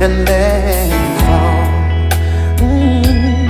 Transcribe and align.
and 0.00 0.28
me 0.28 0.90
fall. 1.24 1.64
Mm. 2.62 3.48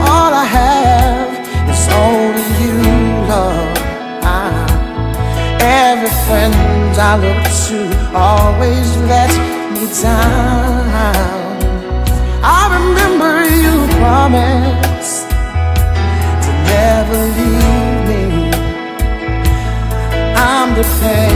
All 0.00 0.32
I 0.32 0.46
have 0.58 1.28
is 1.68 1.84
only 2.04 2.46
you, 2.62 2.76
Lord. 3.28 3.78
I, 4.24 4.48
every 5.60 6.14
friend 6.24 6.54
I 6.96 7.12
look 7.24 7.44
to 7.66 7.78
always 8.16 8.88
let 9.12 9.30
me 9.74 9.84
down. 10.02 10.74
I 12.42 12.62
remember 12.76 13.32
you 13.62 13.76
promised 14.00 15.28
to 16.44 16.50
never 16.72 17.20
leave 17.38 18.00
me. 18.08 18.24
I'm 20.36 20.74
depending 20.74 21.33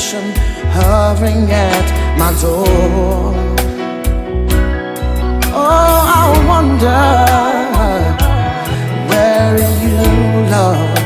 temptation 0.00 0.32
hovering 0.70 1.50
at 1.50 2.18
my 2.18 2.32
door. 2.40 3.34
Oh, 5.52 5.96
I 6.16 6.44
wonder 6.48 7.02
where 9.08 9.58
you, 9.84 10.00
Lord, 10.54 10.98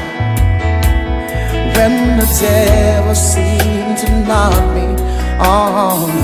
when 1.76 2.18
the 2.18 2.26
devil 2.40 3.14
seemed 3.14 3.98
to 3.98 4.10
knock 4.26 4.74
me 4.74 4.86
on 5.40 6.23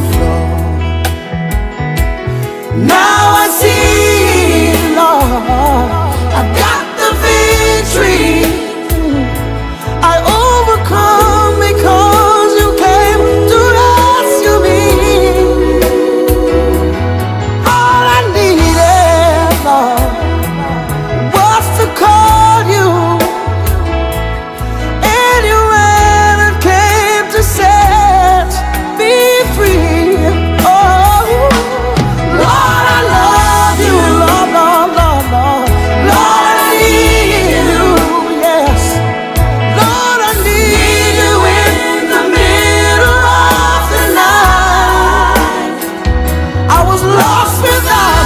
lost 47.03 47.63
without 47.63 48.20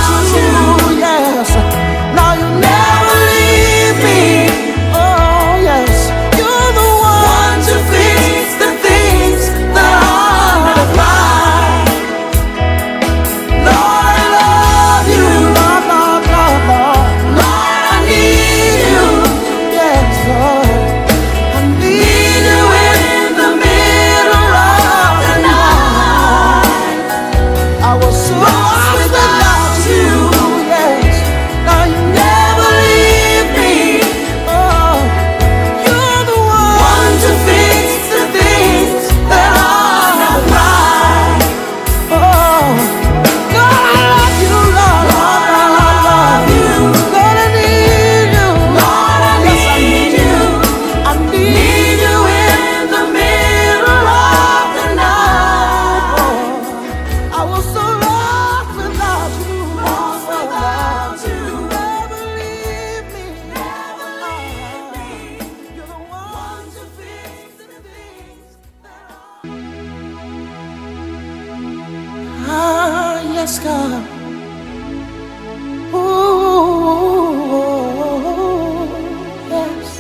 Yes. 79.51 79.91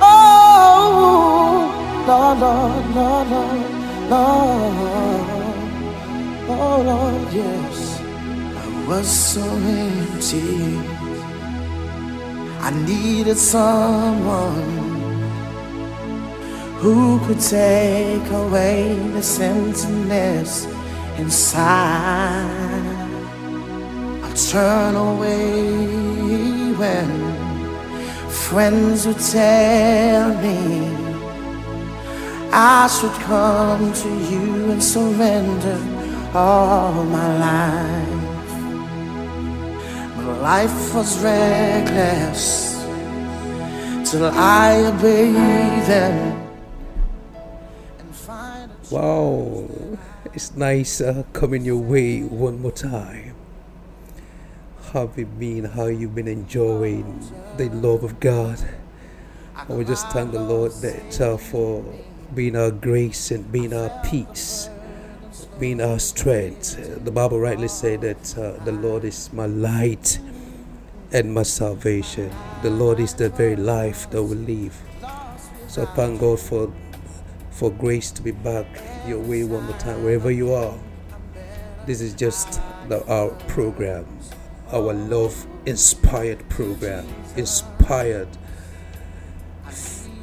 Oh, 0.00 0.34
Lord, 2.08 2.38
Lord, 2.40 2.88
Lord, 2.96 3.28
Lord, 3.30 3.60
Lord. 4.10 5.28
Oh, 6.48 6.78
Lord, 6.90 7.24
yes. 7.32 7.78
I 8.58 8.66
was 8.88 9.06
so 9.06 9.44
empty. 9.44 10.50
I 12.58 12.70
needed 12.84 13.38
someone 13.38 14.80
who 16.80 17.20
could 17.24 17.40
take 17.40 18.28
away 18.32 18.98
the 19.14 19.22
emptiness 19.40 20.66
inside. 21.18 22.69
Turn 24.48 24.96
away 24.96 26.72
when 26.72 27.08
friends 28.28 29.06
would 29.06 29.20
tell 29.20 30.34
me 30.42 30.88
I 32.50 32.88
should 32.88 33.12
come 33.22 33.92
to 33.92 34.08
you 34.08 34.72
and 34.72 34.82
surrender 34.82 35.78
all 36.34 37.04
my 37.04 37.38
life. 37.38 38.56
But 40.16 40.42
life 40.42 40.94
was 40.94 41.22
reckless 41.22 42.82
till 44.10 44.24
I 44.24 44.82
obeyed 44.86 45.84
them. 45.86 46.50
Wow, 48.90 49.68
it's 50.34 50.56
nice 50.56 51.00
uh, 51.00 51.22
coming 51.32 51.64
your 51.64 51.78
way 51.78 52.22
one 52.22 52.60
more 52.60 52.72
time. 52.72 53.29
How 54.92 55.06
have 55.06 55.16
you 55.16 55.26
been? 55.26 55.66
How 55.66 55.86
you've 55.86 56.16
been 56.16 56.26
enjoying 56.26 57.20
the 57.56 57.68
love 57.68 58.02
of 58.02 58.18
God? 58.18 58.58
And 59.68 59.78
we 59.78 59.84
just 59.84 60.08
thank 60.08 60.32
the 60.32 60.40
Lord 60.40 60.72
that 60.82 61.20
uh, 61.20 61.36
for 61.36 61.84
being 62.34 62.56
our 62.56 62.72
grace 62.72 63.30
and 63.30 63.52
being 63.52 63.72
our 63.72 63.88
peace, 64.04 64.68
being 65.60 65.80
our 65.80 66.00
strength. 66.00 67.04
The 67.04 67.10
Bible 67.12 67.38
rightly 67.38 67.68
said 67.68 68.00
that 68.00 68.36
uh, 68.36 68.64
the 68.64 68.72
Lord 68.72 69.04
is 69.04 69.32
my 69.32 69.46
light 69.46 70.18
and 71.12 71.32
my 71.32 71.44
salvation. 71.44 72.32
The 72.62 72.70
Lord 72.70 72.98
is 72.98 73.14
the 73.14 73.28
very 73.28 73.54
life 73.54 74.10
that 74.10 74.24
we 74.24 74.34
live. 74.34 74.76
So 75.68 75.86
thank 75.86 76.20
God 76.20 76.40
for 76.40 76.72
for 77.52 77.70
grace 77.70 78.10
to 78.10 78.22
be 78.22 78.32
back 78.32 78.66
your 79.06 79.20
way 79.20 79.44
one 79.44 79.62
more 79.66 79.78
time, 79.78 80.02
wherever 80.02 80.32
you 80.32 80.52
are. 80.52 80.76
This 81.86 82.00
is 82.00 82.12
just 82.12 82.60
the, 82.88 83.06
our 83.06 83.28
program, 83.46 84.06
our 84.72 84.92
love 84.92 85.46
inspired 85.66 86.48
program, 86.48 87.06
inspired 87.36 88.28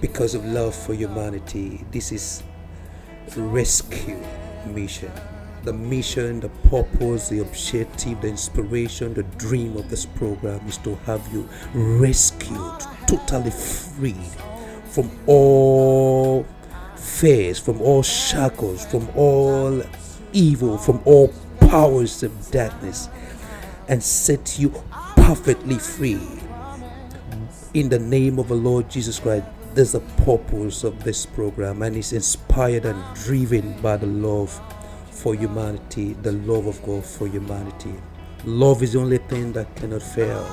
because 0.02 0.36
of 0.36 0.46
love 0.46 0.76
for 0.76 0.94
humanity. 0.94 1.86
This 1.92 2.12
is 2.12 2.44
rescue 3.36 4.24
mission. 4.68 5.12
The 5.64 5.74
mission, 5.74 6.40
the 6.40 6.50
purpose, 6.70 7.30
the 7.30 7.40
objective, 7.40 8.22
the 8.22 8.30
inspiration, 8.30 9.14
the 9.14 9.24
dream 9.24 9.76
of 9.76 9.90
this 9.90 10.06
program 10.06 10.66
is 10.68 10.78
to 10.80 10.96
have 11.06 11.28
you 11.34 11.50
rescued, 11.74 12.80
totally 13.06 13.52
freed 13.52 14.16
from 14.86 15.12
all 15.26 16.46
fears, 16.96 17.60
from 17.60 17.82
all 17.82 18.04
shackles, 18.04 18.86
from 18.86 19.10
all 19.16 19.82
evil, 20.32 20.78
from 20.78 21.02
all 21.06 21.34
powers 21.60 22.24
of 22.24 22.52
darkness, 22.52 23.10
and 23.88 24.04
set 24.04 24.60
you 24.60 24.70
perfectly 25.16 25.80
free. 25.80 26.20
In 27.74 27.90
the 27.90 28.00
name 28.00 28.40
of 28.40 28.48
the 28.48 28.56
Lord 28.56 28.90
Jesus 28.90 29.20
Christ, 29.20 29.46
there's 29.74 29.96
a 29.96 30.00
purpose 30.26 30.84
of 30.84 31.04
this 31.04 31.26
program, 31.26 31.82
and 31.84 31.96
it's 31.96 32.14
inspired 32.14 32.86
and 32.86 33.02
driven 33.16 33.80
by 33.82 33.98
the 33.98 34.08
love 34.08 34.60
for 35.12 35.36
humanity, 35.36 36.14
the 36.14 36.32
love 36.32 36.66
of 36.66 36.82
God 36.84 37.06
for 37.06 37.28
humanity. 37.28 37.94
Love 38.46 38.82
is 38.84 38.94
the 38.94 39.00
only 39.00 39.18
thing 39.18 39.52
that 39.54 39.76
cannot 39.76 40.02
fail. 40.02 40.46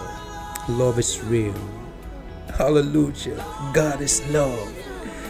Love 0.68 0.98
is 0.98 1.22
real. 1.24 1.54
Hallelujah. 2.54 3.44
God 3.72 4.00
is 4.00 4.26
love. 4.30 4.72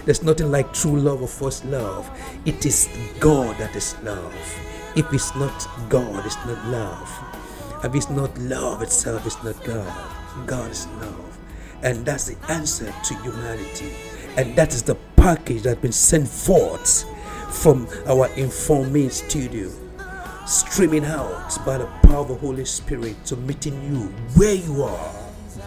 There's 0.04 0.22
nothing 0.22 0.50
like 0.50 0.72
true 0.72 0.98
love 0.98 1.22
or 1.22 1.28
false 1.28 1.64
love. 1.64 2.10
It 2.44 2.66
is 2.66 2.88
God 3.20 3.56
that 3.58 3.74
is 3.74 3.96
love. 4.02 4.34
If 4.96 5.12
it's 5.12 5.34
not 5.34 5.66
God, 5.88 6.24
it's 6.26 6.36
not 6.46 6.64
love. 6.68 7.43
If 7.84 7.94
it's 7.94 8.08
not 8.08 8.36
love 8.38 8.80
itself, 8.80 9.26
is 9.26 9.36
not 9.44 9.62
God. 9.62 10.46
God 10.46 10.70
is 10.70 10.86
love. 11.02 11.38
And 11.82 12.06
that's 12.06 12.24
the 12.24 12.50
answer 12.50 12.86
to 12.86 13.14
humanity. 13.16 13.92
And 14.38 14.56
that 14.56 14.72
is 14.72 14.82
the 14.82 14.94
package 15.16 15.62
that's 15.64 15.80
been 15.82 15.92
sent 15.92 16.26
forth 16.26 17.04
from 17.54 17.86
our 18.06 18.28
Informing 18.36 19.10
studio, 19.10 19.70
streaming 20.46 21.04
out 21.04 21.58
by 21.66 21.76
the 21.76 21.86
power 22.04 22.22
of 22.22 22.28
the 22.28 22.34
Holy 22.36 22.64
Spirit 22.64 23.22
to 23.26 23.36
meeting 23.36 23.74
you 23.84 24.06
where 24.34 24.54
you 24.54 24.82
are, 24.82 25.14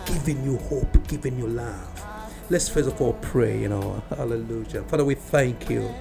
giving 0.08 0.44
you 0.44 0.58
hope, 0.58 1.08
giving 1.08 1.38
you 1.38 1.46
love. 1.46 2.02
Let's 2.50 2.68
first 2.68 2.88
of 2.88 3.00
all 3.00 3.13
pray, 3.13 3.62
you 3.62 3.70
know. 3.70 4.02
Hallelujah. 4.10 4.81
Father, 4.84 5.06
we 5.06 5.13
thank 5.13 5.70
you 5.70 5.94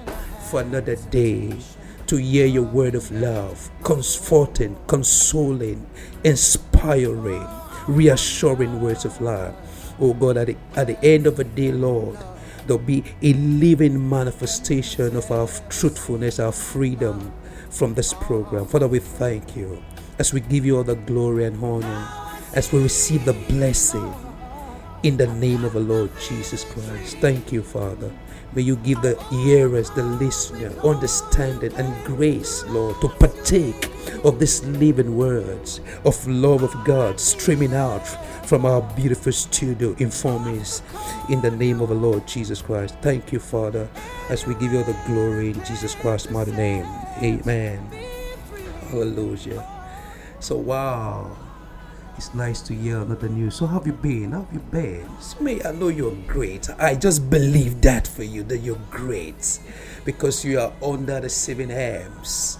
for 0.49 0.61
another 0.61 0.95
day 0.95 1.53
to 2.07 2.17
hear 2.17 2.45
your 2.45 2.63
word 2.63 2.95
of 2.95 3.11
love, 3.11 3.69
comforting, 3.83 4.77
consoling, 4.87 5.85
inspiring, 6.23 7.45
reassuring 7.87 8.81
words 8.81 9.05
of 9.05 9.19
love. 9.21 9.55
Oh 9.99 10.13
God, 10.13 10.37
at 10.37 10.47
the, 10.47 10.57
at 10.75 10.87
the 10.87 11.05
end 11.05 11.27
of 11.27 11.37
the 11.37 11.43
day, 11.43 11.71
Lord, 11.71 12.17
there'll 12.65 12.81
be 12.81 13.03
a 13.21 13.33
living 13.33 14.09
manifestation 14.09 15.15
of 15.15 15.29
our 15.31 15.47
truthfulness, 15.69 16.39
our 16.39 16.51
freedom 16.51 17.33
from 17.69 17.93
this 17.93 18.13
program. 18.13 18.65
Father, 18.65 18.87
we 18.87 18.99
thank 18.99 19.55
you 19.55 19.83
as 20.19 20.33
we 20.33 20.41
give 20.41 20.65
you 20.65 20.77
all 20.77 20.83
the 20.83 20.95
glory 20.95 21.45
and 21.45 21.63
honor, 21.63 22.07
as 22.53 22.71
we 22.71 22.81
receive 22.81 23.25
the 23.25 23.33
blessing 23.33 24.13
in 25.03 25.17
the 25.17 25.27
name 25.27 25.63
of 25.63 25.73
the 25.73 25.79
Lord 25.79 26.11
Jesus 26.27 26.63
Christ. 26.63 27.17
Thank 27.17 27.51
you, 27.51 27.61
Father. 27.61 28.11
May 28.53 28.61
you 28.61 28.77
give 28.77 29.01
the 29.01 29.21
hearers, 29.29 29.89
the 29.91 30.03
listener, 30.03 30.71
understanding 30.83 31.73
and 31.75 32.05
grace, 32.05 32.63
Lord, 32.65 32.99
to 33.01 33.09
partake 33.09 33.91
of 34.23 34.39
these 34.39 34.63
living 34.65 35.17
words 35.17 35.81
of 36.05 36.27
love 36.27 36.63
of 36.63 36.73
God 36.85 37.19
streaming 37.19 37.73
out 37.73 38.07
from 38.47 38.65
our 38.65 38.81
beautiful 38.95 39.33
studio 39.33 39.93
Informis 39.95 40.81
in 41.29 41.41
the 41.41 41.51
name 41.51 41.81
of 41.81 41.89
the 41.89 41.95
Lord 41.95 42.25
Jesus 42.27 42.61
Christ. 42.61 42.95
Thank 43.01 43.31
you, 43.33 43.39
Father, 43.39 43.87
as 44.29 44.47
we 44.47 44.55
give 44.55 44.71
you 44.71 44.79
all 44.79 44.85
the 44.85 44.97
glory 45.05 45.49
in 45.51 45.65
Jesus 45.65 45.93
Christ's 45.93 46.31
mighty 46.31 46.53
name. 46.53 46.85
Amen. 47.21 47.79
Hallelujah. 48.89 49.65
So, 50.39 50.55
wow. 50.55 51.35
It's 52.17 52.33
nice 52.33 52.61
to 52.61 52.73
hear 52.73 53.01
another 53.01 53.29
news. 53.29 53.57
So, 53.57 53.67
how 53.67 53.77
have 53.77 53.85
you 53.85 53.93
been? 53.93 54.31
How 54.31 54.41
have 54.41 54.51
you 54.51 54.59
been? 54.59 55.07
Me, 55.39 55.61
I 55.63 55.71
know 55.71 55.89
you're 55.89 56.17
great. 56.25 56.67
I 56.79 56.95
just 56.95 57.29
believe 57.29 57.81
that 57.81 58.07
for 58.07 58.23
you, 58.23 58.41
that 58.45 58.57
you're 58.57 58.81
great. 58.89 59.59
Because 60.03 60.43
you 60.43 60.59
are 60.59 60.73
under 60.81 61.19
the 61.19 61.29
seven 61.29 61.69
arms 61.69 62.57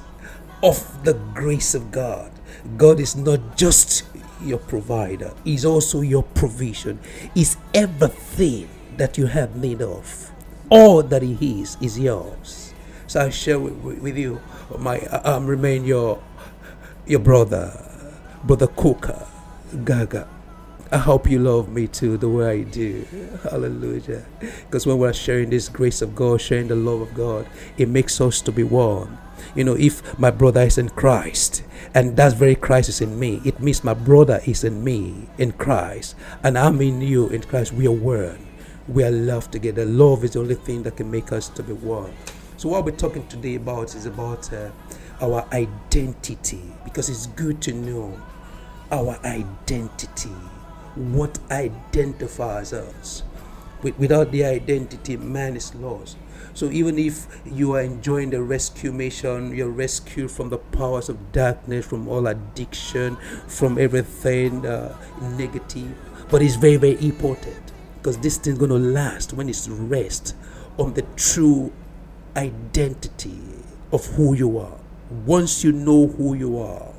of 0.62 1.04
the 1.04 1.16
grace 1.34 1.74
of 1.74 1.92
God. 1.92 2.32
God 2.78 3.00
is 3.00 3.16
not 3.16 3.58
just 3.58 4.04
your 4.44 4.60
provider, 4.60 5.34
He's 5.44 5.66
also 5.66 6.02
your 6.02 6.22
provision. 6.22 7.00
He's 7.34 7.58
everything 7.74 8.70
that 8.98 9.18
you 9.18 9.26
have 9.26 9.56
need 9.56 9.82
of. 9.82 10.30
All 10.70 11.02
that 11.02 11.24
He 11.24 11.62
is 11.64 11.78
is 11.82 11.98
yours. 11.98 12.76
So 13.08 13.22
I 13.22 13.32
share 13.32 13.58
with, 13.58 14.02
with 14.02 14.18
you 14.18 14.40
my 14.78 15.00
um 15.26 15.48
remain 15.48 15.84
your 15.84 16.22
your 17.08 17.22
brother, 17.22 17.74
brother 18.44 18.68
Cooker 18.68 19.26
Gaga. 19.84 20.28
I 20.90 20.98
hope 20.98 21.30
you 21.30 21.40
love 21.40 21.68
me 21.68 21.88
too 21.88 22.16
the 22.16 22.30
way 22.30 22.60
I 22.60 22.64
do. 22.64 23.06
Hallelujah. 23.44 24.26
Because 24.40 24.88
when 24.88 24.98
we're 24.98 25.12
sharing 25.12 25.50
this 25.50 25.68
grace 25.68 26.02
of 26.02 26.16
God, 26.16 26.40
sharing 26.40 26.70
the 26.70 26.76
love 26.76 27.02
of 27.02 27.14
God, 27.14 27.46
it 27.78 27.90
makes 27.90 28.22
us 28.22 28.40
to 28.42 28.52
be 28.54 28.64
one. 28.64 29.18
You 29.54 29.66
know, 29.66 29.76
if 29.76 30.18
my 30.18 30.32
brother 30.32 30.62
is 30.62 30.78
in 30.78 30.90
Christ 30.90 31.64
and 31.94 32.16
that 32.16 32.34
very 32.34 32.56
Christ 32.56 32.88
is 32.88 33.02
in 33.02 33.20
me, 33.20 33.42
it 33.44 33.60
means 33.60 33.84
my 33.84 33.94
brother 33.94 34.42
is 34.46 34.64
in 34.64 34.82
me 34.84 35.28
in 35.38 35.52
Christ 35.52 36.16
and 36.44 36.58
I'm 36.58 36.82
in 36.82 37.02
you 37.02 37.28
in 37.30 37.44
Christ. 37.44 37.74
We 37.74 37.88
are 37.88 37.92
one. 37.92 38.48
We 38.88 39.04
are 39.04 39.12
loved 39.12 39.52
together. 39.52 39.84
Love 39.84 40.24
is 40.24 40.32
the 40.32 40.40
only 40.40 40.56
thing 40.56 40.84
that 40.84 40.96
can 40.96 41.12
make 41.12 41.34
us 41.34 41.50
to 41.50 41.64
be 41.64 41.74
one. 41.74 42.14
So 42.56 42.70
what 42.70 42.86
we're 42.86 42.92
talking 42.96 43.28
today 43.28 43.56
about 43.56 43.94
is 43.94 44.06
about 44.06 44.52
uh, 44.54 44.72
our 45.20 45.46
identity 45.52 46.62
because 46.86 47.10
it's 47.10 47.28
good 47.28 47.62
to 47.64 47.74
know 47.74 48.20
our 48.92 49.20
identity, 49.24 50.30
what 50.96 51.40
identifies 51.52 52.74
us. 52.74 53.24
Without 53.82 54.32
the 54.32 54.44
identity, 54.44 55.18
man 55.18 55.56
is 55.56 55.76
lost. 55.76 56.18
So 56.54 56.72
even 56.72 56.98
if 56.98 57.28
you 57.46 57.76
are 57.76 57.82
enjoying 57.82 58.32
the 58.32 58.42
rescue 58.42 58.92
mission, 58.92 59.56
you're 59.56 59.70
rescued 59.70 60.32
from 60.32 60.50
the 60.50 60.58
powers 60.58 61.10
of 61.10 61.32
darkness, 61.32 61.86
from 61.86 62.08
all 62.08 62.26
addiction, 62.26 63.18
from 63.48 63.78
everything 63.78 64.66
uh, 64.66 64.98
negative. 65.38 65.96
But 66.32 66.42
it's 66.42 66.56
very, 66.56 66.78
very 66.78 66.98
important 67.06 67.72
because 67.98 68.18
this 68.18 68.38
thing's 68.38 68.58
going 68.58 68.72
to 68.72 68.78
last 68.78 69.34
when 69.34 69.50
it's 69.50 69.70
rest 69.70 70.36
on 70.78 70.94
the 70.96 71.04
true 71.16 71.72
identity 72.36 73.38
of 73.92 74.06
who 74.16 74.34
you 74.34 74.58
are. 74.58 74.80
Once 75.26 75.64
you 75.64 75.72
know 75.72 76.08
who 76.08 76.34
you 76.34 76.58
are, 76.60 76.92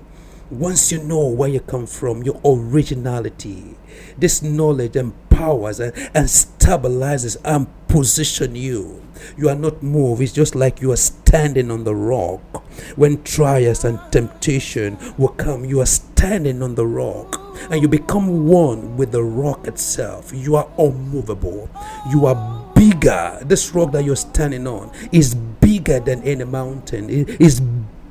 once 0.51 0.91
you 0.91 1.03
know 1.03 1.27
where 1.27 1.49
you 1.49 1.61
come 1.61 1.87
from, 1.87 2.23
your 2.23 2.41
originality, 2.45 3.77
this 4.17 4.43
knowledge 4.43 4.97
empowers 4.97 5.81
and, 5.81 5.93
and 6.15 6.27
stabilizes 6.27 7.37
and 7.45 7.67
position 7.89 8.55
you. 8.55 9.03
You 9.37 9.49
are 9.49 9.55
not 9.55 9.83
moved. 9.83 10.23
It's 10.23 10.33
just 10.33 10.55
like 10.55 10.81
you 10.81 10.93
are 10.93 10.97
standing 10.97 11.71
on 11.71 11.85
the 11.85 11.95
rock. 11.95 12.65
When 12.97 13.23
trials 13.25 13.85
and 13.85 14.01
temptation 14.13 14.97
will 15.19 15.29
come, 15.29 15.65
you 15.65 15.81
are 15.81 15.87
standing 15.87 16.63
on 16.63 16.75
the 16.77 16.87
rock 16.87 17.41
and 17.71 17.83
you 17.83 17.89
become 17.89 18.47
one 18.47 18.97
with 18.97 19.13
the 19.13 19.23
rock 19.23 19.67
itself. 19.67 20.33
You 20.33 20.57
are 20.57 20.69
unmovable. 20.79 21.69
You 22.11 22.27
are 22.27 22.73
bigger. 22.75 23.39
This 23.43 23.75
rock 23.75 23.93
that 23.93 24.05
you're 24.05 24.17
standing 24.17 24.67
on 24.67 24.93
is 25.13 25.35
bigger 25.35 26.01
than 26.01 26.23
any 26.23 26.45
mountain. 26.45 27.11
It 27.11 27.41
is 27.41 27.61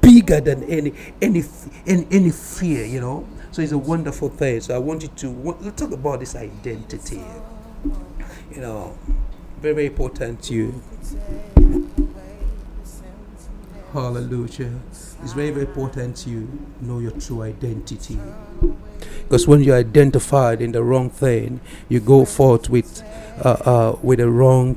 bigger 0.07 0.39
than 0.39 0.63
any 0.63 0.93
any 1.21 1.43
any, 1.85 2.07
any 2.11 2.31
fear, 2.31 2.85
you 2.85 3.01
know. 3.01 3.27
So 3.51 3.61
it's 3.61 3.71
a 3.73 3.77
wonderful 3.77 4.29
thing. 4.29 4.61
So 4.61 4.75
I 4.75 4.77
want 4.77 5.01
you 5.03 5.09
to 5.09 5.29
let's 5.61 5.81
talk 5.81 5.91
about 5.91 6.19
this 6.21 6.35
identity. 6.35 7.21
You 8.53 8.61
know, 8.61 8.97
very 9.61 9.73
very 9.75 9.87
important 9.87 10.41
to 10.43 10.53
you. 10.53 10.81
Hallelujah. 13.93 14.71
It's 15.23 15.33
very 15.33 15.49
very 15.49 15.65
important 15.65 16.15
to 16.17 16.29
you 16.29 16.47
know 16.81 16.99
your 16.99 17.11
true 17.11 17.41
identity. 17.41 18.17
Because 19.23 19.47
when 19.47 19.61
you're 19.61 19.75
identified 19.77 20.61
in 20.61 20.71
the 20.71 20.83
wrong 20.83 21.09
thing, 21.09 21.59
you 21.89 21.99
go 21.99 22.23
forth 22.25 22.69
with 22.69 23.03
uh, 23.43 23.49
uh, 23.65 23.97
with 24.01 24.19
a 24.19 24.29
wrong 24.29 24.75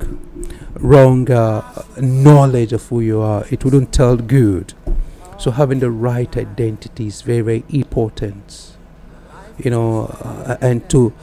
wrong 0.79 1.31
uh, 1.31 1.85
knowledge 2.01 2.73
of 2.73 2.87
who 2.89 3.01
you 3.01 3.21
are. 3.21 3.45
It 3.51 3.65
wouldn't 3.65 3.93
tell 3.93 4.17
good. 4.17 4.75
So 5.41 5.51
having 5.51 5.79
the 5.81 5.91
right 5.91 6.37
identity 6.37 7.07
is 7.07 7.23
very, 7.23 7.41
very 7.41 7.65
important. 7.71 8.77
You 9.57 9.71
know, 9.71 10.05
uh, 10.21 10.59
and 10.61 10.89
to 10.91 11.15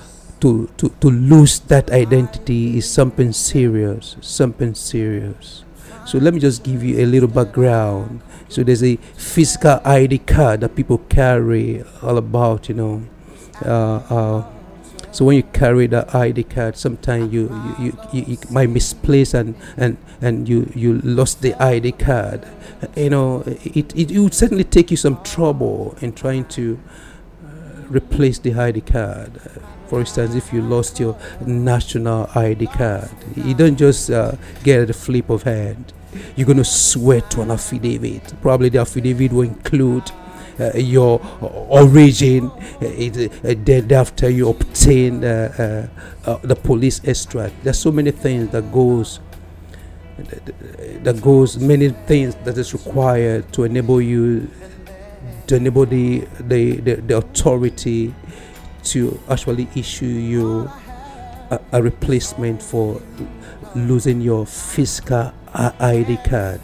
to 0.42 0.68
to 0.78 0.90
to 0.90 1.10
lose 1.10 1.60
that 1.70 1.92
identity 1.92 2.78
is 2.80 2.90
something 2.90 3.32
serious, 3.32 4.16
something 4.22 4.74
serious. 4.74 5.64
So 6.08 6.18
let 6.18 6.34
me 6.34 6.40
just 6.40 6.64
give 6.64 6.84
you 6.84 6.98
a 7.00 7.06
little 7.06 7.30
background. 7.30 8.22
So 8.50 8.64
there's 8.64 8.84
a 8.84 8.96
physical 8.96 9.82
ID 9.86 10.20
card 10.20 10.62
that 10.62 10.76
people 10.76 10.98
carry 11.10 11.84
all 12.02 12.18
about, 12.18 12.70
you 12.70 12.76
know. 12.76 13.04
Uh, 13.64 14.02
uh, 14.10 14.57
so 15.18 15.26
when 15.26 15.38
you 15.38 15.42
carry 15.42 15.88
the 15.88 16.06
ID 16.16 16.44
card, 16.44 16.78
sometimes 16.78 17.34
you 17.34 17.50
you, 17.80 17.98
you, 18.14 18.24
you 18.28 18.38
might 18.52 18.70
misplace 18.70 19.34
and, 19.34 19.56
and, 19.76 19.98
and 20.22 20.48
you, 20.48 20.72
you 20.76 21.00
lost 21.00 21.42
the 21.42 21.56
ID 21.56 21.94
card. 21.94 22.48
You 22.96 23.10
know, 23.10 23.42
it, 23.48 23.96
it, 23.96 24.12
it 24.12 24.20
would 24.20 24.36
certainly 24.36 24.64
take 24.64 24.92
you 24.92 24.98
some 24.98 25.24
trouble 25.24 25.98
in 26.02 26.14
trying 26.14 26.46
to 26.50 26.80
uh, 27.44 27.88
replace 27.88 28.38
the 28.38 28.54
ID 28.54 28.82
card. 28.82 29.42
For 29.88 30.02
instance, 30.02 30.36
if 30.36 30.54
you 30.54 30.62
lost 30.62 31.00
your 31.00 31.18
national 31.44 32.30
ID 32.36 32.68
card, 32.68 33.10
you 33.36 33.56
don't 33.56 33.76
just 33.76 34.12
uh, 34.12 34.34
get 34.64 34.88
a 34.88 34.94
flip 34.94 35.32
of 35.32 35.42
hand. 35.42 35.94
You're 36.36 36.46
going 36.46 36.60
to 36.60 36.64
sweat 36.64 37.32
to 37.32 37.42
an 37.42 37.50
affidavit. 37.50 38.40
Probably 38.44 38.70
the 38.70 38.82
affidavit 38.82 39.32
will 39.32 39.42
include 39.42 40.12
your 40.76 41.20
origin. 41.42 42.46
Uh, 42.48 42.78
it, 42.82 44.24
uh, 44.24 44.28
you 44.28 44.50
obtain 44.50 45.24
uh, 45.24 45.88
uh, 46.26 46.38
the 46.44 46.56
police 46.56 47.02
extract, 47.04 47.54
there's 47.64 47.80
so 47.80 47.92
many 47.92 48.12
things 48.12 48.50
that 48.52 48.72
goes 48.72 49.20
that 51.04 51.22
goes 51.22 51.60
many 51.60 51.90
things 51.90 52.34
that 52.44 52.58
is 52.58 52.74
required 52.74 53.52
to 53.54 53.64
enable 53.66 54.02
you 54.02 54.50
to 55.46 55.56
enable 55.56 55.86
the 55.86 56.28
the, 56.40 56.78
the, 56.78 56.96
the 56.96 57.18
authority 57.18 58.14
to 58.84 59.20
actually 59.30 59.68
issue 59.76 60.06
you 60.06 60.70
a, 61.52 61.60
a 61.74 61.84
replacement 61.84 62.62
for 62.62 63.02
losing 63.76 64.22
your 64.22 64.46
physical 64.46 65.32
ID 65.54 66.18
card. 66.26 66.62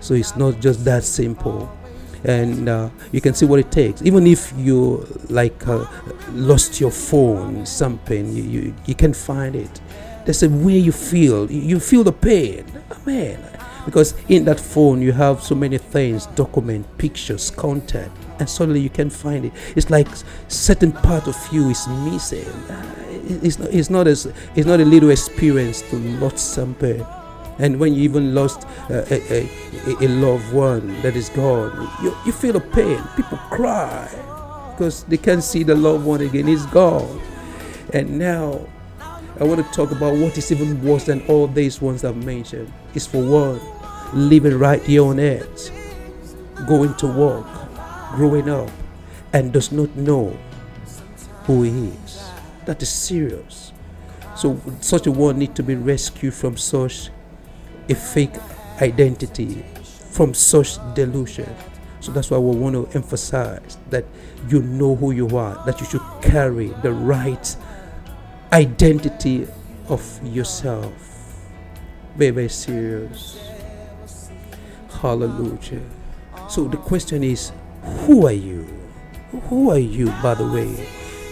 So 0.00 0.14
it's 0.14 0.36
not 0.36 0.60
just 0.60 0.84
that 0.84 1.04
simple. 1.04 1.75
And 2.24 2.68
uh, 2.68 2.90
you 3.12 3.20
can 3.20 3.34
see 3.34 3.46
what 3.46 3.60
it 3.60 3.70
takes. 3.70 4.02
Even 4.02 4.26
if 4.26 4.52
you 4.56 5.06
like 5.28 5.66
uh, 5.66 5.86
lost 6.32 6.80
your 6.80 6.90
phone, 6.90 7.66
something 7.66 8.32
you, 8.32 8.42
you 8.42 8.74
you 8.86 8.94
can 8.94 9.12
find 9.12 9.54
it. 9.54 9.80
There's 10.24 10.42
a 10.42 10.48
way 10.48 10.78
you 10.78 10.92
feel. 10.92 11.50
You 11.50 11.78
feel 11.78 12.02
the 12.04 12.12
pain, 12.12 12.64
man. 13.04 13.38
Because 13.84 14.14
in 14.28 14.44
that 14.46 14.58
phone 14.58 15.00
you 15.00 15.12
have 15.12 15.42
so 15.42 15.54
many 15.54 15.78
things: 15.78 16.26
document, 16.26 16.86
pictures, 16.98 17.50
content 17.50 18.12
and 18.38 18.48
suddenly 18.48 18.80
you 18.80 18.90
can 18.90 19.10
find 19.10 19.46
it. 19.46 19.52
It's 19.74 19.90
like 19.90 20.08
certain 20.48 20.92
part 20.92 21.26
of 21.26 21.36
you 21.52 21.70
is 21.70 21.86
missing. 21.88 22.46
Uh, 22.68 22.94
it's 23.42 23.58
not. 23.58 23.74
It's 23.74 23.90
not 23.90 24.06
as. 24.06 24.26
It's 24.54 24.66
not 24.66 24.80
a 24.80 24.84
little 24.84 25.10
experience 25.10 25.82
to 25.90 25.96
lose 25.96 26.40
something. 26.40 27.04
And 27.58 27.80
when 27.80 27.94
you 27.94 28.02
even 28.02 28.34
lost 28.34 28.66
uh, 28.90 29.04
a, 29.10 29.48
a, 29.88 29.96
a, 30.00 30.08
loved 30.08 30.52
one 30.52 31.00
that 31.02 31.16
is 31.16 31.30
gone, 31.30 31.88
you, 32.02 32.14
you 32.26 32.32
feel 32.32 32.52
the 32.52 32.60
pain. 32.60 33.02
People 33.16 33.38
cry 33.50 34.08
because 34.72 35.04
they 35.04 35.16
can't 35.16 35.42
see 35.42 35.62
the 35.62 35.74
loved 35.74 36.04
one 36.04 36.20
again. 36.20 36.46
He's 36.46 36.66
gone. 36.66 37.20
And 37.94 38.18
now 38.18 38.66
I 39.40 39.44
want 39.44 39.64
to 39.64 39.72
talk 39.72 39.90
about 39.90 40.16
what 40.16 40.36
is 40.36 40.52
even 40.52 40.82
worse 40.82 41.04
than 41.04 41.26
all 41.28 41.46
these 41.46 41.80
ones 41.80 42.04
I've 42.04 42.22
mentioned. 42.24 42.70
Is 42.94 43.06
for 43.06 43.22
one, 43.22 43.60
living 44.12 44.58
right 44.58 44.82
here 44.82 45.04
on 45.04 45.18
earth, 45.18 45.70
going 46.66 46.94
to 46.96 47.06
work, 47.06 47.46
growing 48.14 48.50
up 48.50 48.70
and 49.32 49.52
does 49.52 49.72
not 49.72 49.94
know 49.96 50.36
who 51.44 51.62
he 51.62 51.88
is. 51.88 52.30
That 52.64 52.82
is 52.82 52.88
serious. 52.88 53.72
So 54.36 54.60
such 54.80 55.06
a 55.06 55.12
one 55.12 55.38
need 55.38 55.54
to 55.56 55.62
be 55.62 55.74
rescued 55.74 56.34
from 56.34 56.56
such 56.56 57.10
a 57.88 57.94
fake 57.94 58.34
identity, 58.80 59.64
from 60.10 60.32
such 60.34 60.78
delusion. 60.94 61.54
So 62.00 62.12
that's 62.12 62.30
why 62.30 62.38
we 62.38 62.56
want 62.56 62.74
to 62.74 62.96
emphasize 62.96 63.78
that 63.90 64.04
you 64.48 64.62
know 64.62 64.94
who 64.94 65.10
you 65.10 65.36
are, 65.36 65.62
that 65.66 65.80
you 65.80 65.86
should 65.86 66.02
carry 66.22 66.68
the 66.82 66.92
right 66.92 67.56
identity 68.52 69.46
of 69.88 70.20
yourself. 70.24 70.92
Very, 72.16 72.30
very 72.30 72.48
serious. 72.48 73.38
Hallelujah. 75.00 75.82
So 76.48 76.64
the 76.68 76.76
question 76.78 77.22
is 77.22 77.52
who 78.06 78.26
are 78.26 78.32
you? 78.32 78.66
Who 79.48 79.70
are 79.70 79.78
you, 79.78 80.06
by 80.22 80.34
the 80.34 80.46
way? 80.46 80.88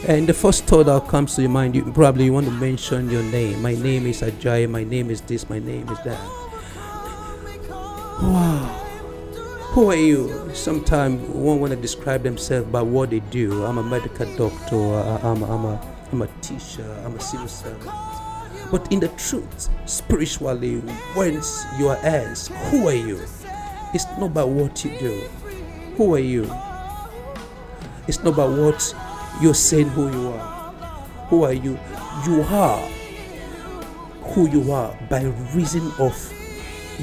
And 0.07 0.27
the 0.27 0.35
first 0.35 0.65
thought 0.65 0.87
that 0.87 1.09
comes 1.09 1.37
to 1.37 1.43
your 1.43 1.51
mind, 1.51 1.75
you 1.75 1.91
probably 1.93 2.29
want 2.29 2.47
to 2.47 2.53
mention 2.53 3.09
your 3.09 3.23
name. 3.23 3.63
My 3.63 3.75
name 3.75 4.07
is 4.07 4.21
Ajay. 4.21 4.69
My 4.69 4.85
name 4.85 5.11
is 5.11 5.23
this. 5.23 5.49
My 5.49 5.59
name 5.59 5.89
is 5.89 5.99
that. 6.05 6.44
Wow. 8.23 8.81
Who 9.73 9.91
are 9.91 9.97
you? 9.97 10.55
Sometimes 10.55 11.21
one 11.29 11.59
want 11.61 11.73
to 11.73 11.77
describe 11.77 12.23
themselves 12.23 12.69
by 12.71 12.83
what 12.83 13.11
they 13.11 13.21
do. 13.21 13.65
I'm 13.65 13.79
a 13.79 13.83
medical 13.83 14.27
doctor. 14.37 14.77
I'm 14.77 15.43
a, 15.43 15.55
I'm 15.55 15.65
a, 15.65 15.95
I'm 16.13 16.23
a 16.23 16.29
teacher. 16.41 16.89
I'm 17.05 17.17
a 17.17 17.21
civil 17.21 17.49
servant. 17.49 17.91
But 18.71 18.91
in 18.93 19.01
the 19.01 19.09
truth, 19.09 19.69
spiritually, 19.87 20.81
once 21.17 21.65
you 21.79 21.89
are 21.89 21.99
asked, 21.99 22.49
who 22.71 22.89
are 22.89 22.95
you? 22.95 23.21
It's 23.93 24.07
not 24.19 24.23
about 24.23 24.49
what 24.49 24.85
you 24.85 24.97
do. 24.99 25.21
Who 25.97 26.15
are 26.15 26.21
you? 26.21 26.45
It's 28.07 28.23
not 28.23 28.35
about 28.35 28.57
what 28.57 28.95
you're 29.41 29.55
saying 29.55 29.89
who 29.89 30.11
you 30.11 30.29
are. 30.29 30.73
Who 31.29 31.45
are 31.45 31.53
you? 31.53 31.79
You 32.27 32.43
are 32.43 32.79
who 34.23 34.49
you 34.49 34.73
are 34.73 34.97
by 35.11 35.23
reason 35.55 35.91
of 35.99 36.15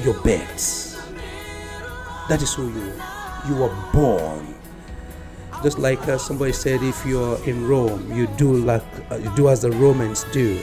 your 0.04 0.14
birth. 0.22 0.91
That 2.28 2.40
is 2.40 2.54
who 2.54 2.70
you 2.70 2.92
are. 3.00 3.48
You 3.48 3.64
are 3.64 3.92
born. 3.92 4.54
Just 5.62 5.78
like 5.78 6.00
uh, 6.08 6.18
somebody 6.18 6.52
said, 6.52 6.82
if 6.82 7.04
you're 7.04 7.42
in 7.44 7.66
Rome, 7.66 8.12
you 8.12 8.26
do 8.38 8.54
like 8.54 8.84
uh, 9.10 9.16
you 9.16 9.34
do 9.34 9.48
as 9.48 9.62
the 9.62 9.70
Romans 9.72 10.24
do. 10.32 10.58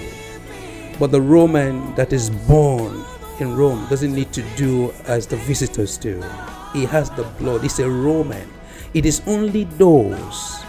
But 1.00 1.12
the 1.12 1.22
Roman 1.22 1.94
that 1.96 2.14
is 2.14 2.30
born 2.30 3.04
in 3.40 3.56
Rome 3.56 3.88
doesn't 3.90 4.14
need 4.14 4.32
to 4.34 4.42
do 4.56 4.94
as 5.06 5.28
the 5.28 5.36
visitors 5.36 5.98
do. 5.98 6.24
He 6.74 6.86
has 6.86 7.10
the 7.12 7.24
blood. 7.40 7.62
He's 7.62 7.80
a 7.80 7.90
Roman. 7.90 8.48
It 8.94 9.06
is 9.06 9.22
only 9.28 9.66
those 9.66 10.62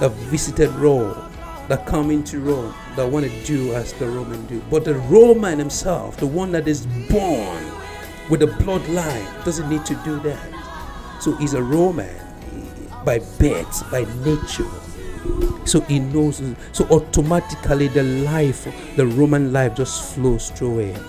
that 0.00 0.10
visited 0.30 0.70
Rome, 0.70 1.30
that 1.68 1.86
come 1.86 2.10
into 2.10 2.40
Rome, 2.40 2.74
that 2.96 3.08
want 3.08 3.26
to 3.26 3.44
do 3.44 3.72
as 3.74 3.92
the 3.94 4.06
Roman 4.06 4.44
do. 4.46 4.62
But 4.70 4.84
the 4.84 4.94
Roman 4.94 5.58
himself, 5.58 6.16
the 6.16 6.26
one 6.26 6.52
that 6.52 6.66
is 6.66 6.86
born 7.08 7.71
with 8.28 8.42
a 8.42 8.46
bloodline, 8.46 9.44
doesn't 9.44 9.68
need 9.68 9.84
to 9.86 9.94
do 10.04 10.18
that. 10.20 11.20
So 11.20 11.34
he's 11.36 11.54
a 11.54 11.62
Roman 11.62 12.14
by 13.04 13.18
birth, 13.38 13.90
by 13.90 14.04
nature. 14.24 14.68
So 15.64 15.80
he 15.82 15.98
knows. 15.98 16.42
So 16.72 16.84
automatically, 16.86 17.88
the 17.88 18.02
life, 18.02 18.66
the 18.96 19.06
Roman 19.06 19.52
life, 19.52 19.76
just 19.76 20.14
flows 20.14 20.50
through 20.50 20.78
him. 20.78 21.04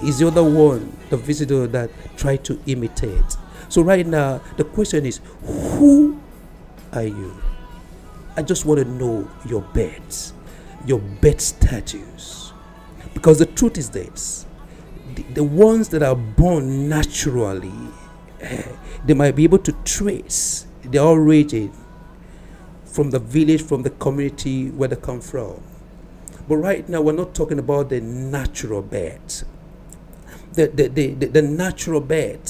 He's 0.00 0.18
the 0.18 0.26
other 0.28 0.44
one, 0.44 0.96
the 1.10 1.16
visitor 1.16 1.66
that 1.68 1.90
tried 2.16 2.44
to 2.44 2.60
imitate. 2.66 3.36
So, 3.68 3.82
right 3.82 4.06
now, 4.06 4.40
the 4.56 4.64
question 4.64 5.06
is 5.06 5.20
who 5.42 6.20
are 6.92 7.02
you? 7.04 7.34
I 8.36 8.42
just 8.42 8.66
want 8.66 8.80
to 8.80 8.84
know 8.84 9.28
your 9.46 9.62
beds, 9.62 10.34
your 10.84 10.98
bed 10.98 11.40
status. 11.40 12.52
Because 13.14 13.38
the 13.38 13.46
truth 13.46 13.78
is 13.78 13.90
this 13.90 14.46
the, 15.16 15.22
the 15.34 15.44
ones 15.44 15.88
that 15.88 16.02
are 16.02 16.14
born 16.14 16.88
naturally, 16.88 17.72
eh, 18.40 18.62
they 19.04 19.14
might 19.14 19.34
be 19.34 19.44
able 19.44 19.58
to 19.58 19.72
trace 19.84 20.66
their 20.84 21.02
origin 21.02 21.72
from 22.84 23.10
the 23.10 23.18
village, 23.18 23.62
from 23.62 23.82
the 23.82 23.90
community 23.90 24.70
where 24.70 24.88
they 24.88 24.96
come 24.96 25.20
from. 25.20 25.62
But 26.48 26.56
right 26.56 26.88
now, 26.88 27.00
we're 27.00 27.12
not 27.12 27.34
talking 27.34 27.58
about 27.58 27.88
the 27.88 28.00
natural 28.00 28.82
bed. 28.82 29.20
The, 30.52 30.68
the, 30.68 30.88
the, 30.88 31.14
the, 31.14 31.26
the 31.26 31.42
natural 31.42 32.00
bed 32.00 32.40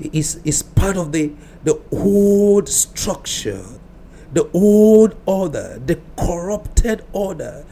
is, 0.00 0.40
is 0.44 0.62
part 0.62 0.96
of 0.96 1.12
the, 1.12 1.32
the 1.62 1.80
old 1.92 2.68
structure, 2.68 3.64
the 4.32 4.50
old 4.52 5.16
order, 5.24 5.80
the 5.84 6.00
corrupted 6.18 7.04
order. 7.12 7.64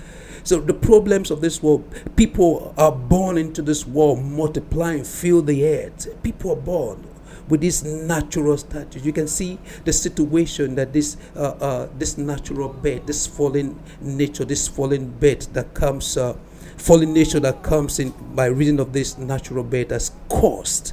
So 0.44 0.60
the 0.60 0.74
problems 0.74 1.30
of 1.30 1.40
this 1.40 1.62
world, 1.62 1.84
people 2.16 2.74
are 2.76 2.92
born 2.92 3.38
into 3.38 3.62
this 3.62 3.86
world, 3.86 4.24
multiplying, 4.24 5.04
fill 5.04 5.42
the 5.42 5.66
earth. 5.66 6.22
People 6.22 6.52
are 6.52 6.56
born 6.56 7.06
with 7.48 7.60
this 7.60 7.82
natural 7.82 8.56
status. 8.56 9.04
You 9.04 9.12
can 9.12 9.28
see 9.28 9.58
the 9.84 9.92
situation 9.92 10.74
that 10.76 10.92
this 10.92 11.16
uh, 11.36 11.54
uh, 11.60 11.88
this 11.98 12.18
natural 12.18 12.68
bed, 12.68 13.06
this 13.06 13.26
fallen 13.26 13.78
nature, 14.00 14.44
this 14.44 14.68
fallen 14.68 15.10
bed 15.10 15.42
that 15.52 15.74
comes, 15.74 16.16
uh, 16.16 16.36
fallen 16.76 17.12
nature 17.12 17.40
that 17.40 17.62
comes 17.62 17.98
in 17.98 18.14
by 18.34 18.46
reason 18.46 18.80
of 18.80 18.92
this 18.92 19.18
natural 19.18 19.64
bed 19.64 19.90
has 19.90 20.12
caused 20.28 20.92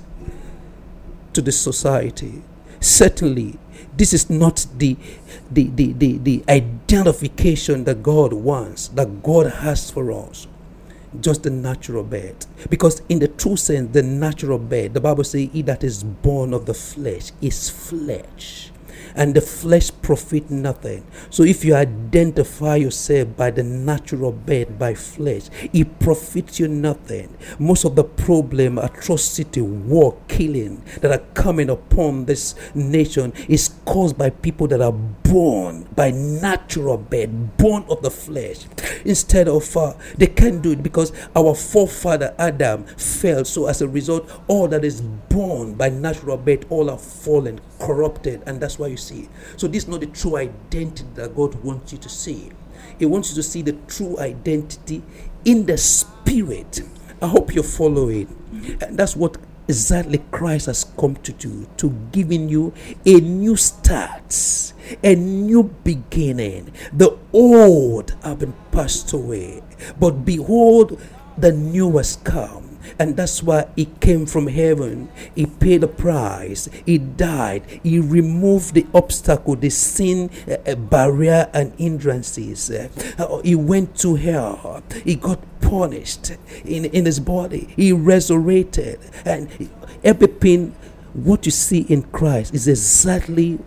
to 1.34 1.42
the 1.42 1.52
society. 1.52 2.44
Certainly, 2.82 3.60
this 3.96 4.14
is 4.14 4.30
not 4.30 4.66
the, 4.78 4.98
the, 5.52 5.66
the, 5.70 5.94
the, 5.94 6.18
the 6.20 6.44
identification 6.50 7.86
that 7.86 8.04
God 8.04 8.34
wants, 8.34 8.90
that 8.90 9.24
God 9.24 9.48
has 9.48 9.92
for 9.92 10.12
us. 10.12 10.48
just 11.22 11.44
the 11.44 11.50
natural 11.52 12.04
bed. 12.04 12.46
Because 12.70 13.02
in 13.10 13.20
the 13.20 13.28
true 13.30 13.58
sense, 13.58 13.94
the 13.94 14.04
natural 14.04 14.60
bed, 14.60 14.94
the 14.96 15.02
Bible 15.02 15.24
says, 15.26 15.50
he 15.54 15.62
that 15.64 15.84
is 15.84 16.04
born 16.04 16.54
of 16.54 16.66
the 16.66 16.74
flesh 16.74 17.32
is 17.42 17.70
flesh 17.70 18.72
and 19.16 19.34
the 19.34 19.42
flesh 19.42 19.92
profit 20.02 20.50
nothing. 20.50 21.06
So 21.30 21.44
if 21.44 21.64
you 21.66 21.76
identify 21.76 22.78
yourself 22.78 23.36
by 23.36 23.52
the 23.52 23.64
natural 23.64 24.32
bed, 24.32 24.80
by 24.80 24.94
flesh, 24.94 25.50
it 25.74 26.00
profits 26.00 26.60
you 26.60 26.68
nothing. 26.68 27.36
Most 27.58 27.86
of 27.86 27.96
the 27.96 28.04
problem, 28.04 28.78
atrocity, 28.78 29.62
war, 29.62 30.18
killing 30.28 30.82
that 31.02 31.12
are 31.12 31.26
coming 31.34 31.70
upon 31.70 32.26
this 32.26 32.56
nation 32.76 33.34
is 33.48 33.70
caused 33.86 34.18
by 34.18 34.30
people 34.30 34.68
that 34.68 34.82
are 34.82 34.92
born 34.92 35.88
by 35.96 36.12
natural 36.12 36.98
bed, 36.98 37.58
born 37.58 37.86
of 37.90 38.02
the 38.02 38.12
flesh. 38.12 38.66
Instead 39.06 39.48
of 39.48 39.76
uh, 39.78 39.94
they 40.18 40.28
can't 40.28 40.62
do 40.62 40.72
it 40.72 40.84
because 40.84 41.12
our 41.36 41.54
forefather 41.56 42.34
Adam 42.38 42.86
fell. 42.86 43.46
So 43.46 43.68
as 43.68 43.82
a 43.82 43.88
result, 43.88 44.30
all 44.48 44.68
that 44.70 44.84
is 44.84 45.02
born 45.02 45.74
by 45.76 45.90
natural 45.90 46.38
bed, 46.38 46.66
all 46.70 46.90
are 46.90 46.98
fallen, 46.98 47.60
corrupted, 47.80 48.44
and 48.46 48.60
that's 48.60 48.78
why 48.78 48.88
you 48.88 48.98
see. 48.98 49.30
So 49.58 49.68
this 49.68 49.84
is 49.84 49.90
not 49.90 50.02
the 50.02 50.08
true 50.08 50.38
identity 50.38 51.06
that 51.16 51.36
God 51.36 51.56
wants 51.64 51.92
you 51.92 51.98
to 52.00 52.10
see. 52.10 52.50
He 52.98 53.06
wants 53.06 53.30
you 53.30 53.36
to 53.36 53.44
see 53.44 53.62
the 53.62 53.74
true 53.88 54.18
identity 54.20 55.02
in 55.46 55.66
the 55.66 55.78
spirit. 55.78 56.82
I 57.22 57.28
hope 57.28 57.54
you're 57.54 57.64
following. 57.64 58.36
And 58.82 58.98
that's 58.98 59.16
what 59.16 59.38
exactly 59.68 60.18
Christ 60.32 60.66
has 60.66 60.84
come 60.98 61.16
to 61.18 61.32
do 61.34 61.68
to 61.78 61.92
giving 62.12 62.50
you 62.50 62.74
a 63.06 63.20
new 63.20 63.56
start, 63.56 64.74
a 65.04 65.16
new 65.16 65.64
beginning. 65.84 66.72
The 66.92 67.18
old 67.34 68.16
have 68.24 68.40
been 68.40 68.54
passed 68.72 69.14
away, 69.14 69.62
but 70.00 70.26
behold, 70.26 71.00
the 71.38 71.52
new 71.52 71.98
has 71.98 72.16
come 72.18 72.69
and 72.98 73.16
that's 73.16 73.44
why 73.44 73.68
he 73.76 73.86
came 74.00 74.26
from 74.26 74.48
heaven. 74.48 75.10
He 75.36 75.46
paid 75.46 75.82
the 75.82 75.88
price. 75.88 76.70
He 76.86 76.98
died. 76.98 77.64
He 77.84 78.00
removed 78.00 78.74
the 78.74 78.86
obstacle, 78.94 79.56
the 79.56 79.70
sin 79.70 80.32
uh, 80.48 80.76
barrier 80.76 81.50
and 81.54 81.74
hindrances. 81.78 82.72
Uh, 82.72 83.42
he 83.44 83.56
went 83.56 83.98
to 84.00 84.16
hell. 84.16 84.84
He 85.04 85.16
got 85.16 85.40
punished 85.62 86.32
in, 86.66 86.86
in 86.86 87.06
his 87.06 87.20
body. 87.20 87.74
He 87.76 87.92
resurrected. 87.92 89.00
And 89.26 89.50
everything, 90.04 90.76
what 91.14 91.46
you 91.46 91.52
see 91.52 91.82
in 91.82 92.04
Christ 92.04 92.54
is 92.54 92.68
exactly 92.68 93.60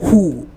who 0.00 0.48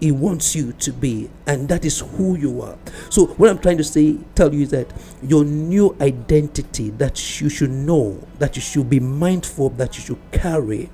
he 0.00 0.12
wants 0.12 0.54
you 0.54 0.72
to 0.72 0.92
be 0.92 1.30
and 1.46 1.68
that 1.68 1.84
is 1.84 2.00
who 2.00 2.36
you 2.36 2.60
are. 2.62 2.76
So 3.10 3.26
what 3.26 3.50
i'm 3.50 3.58
trying 3.58 3.78
to 3.78 3.84
say 3.84 4.18
tell 4.34 4.52
you 4.54 4.62
is 4.62 4.70
that 4.70 4.92
your 5.22 5.44
new 5.44 5.96
identity 6.00 6.90
that 6.90 7.40
you 7.40 7.48
should 7.48 7.70
know 7.70 8.26
that 8.38 8.56
you 8.56 8.62
should 8.62 8.90
be 8.90 9.00
mindful 9.00 9.68
of 9.68 9.76
that 9.78 9.96
you 9.96 10.02
should 10.02 10.30
carry 10.32 10.90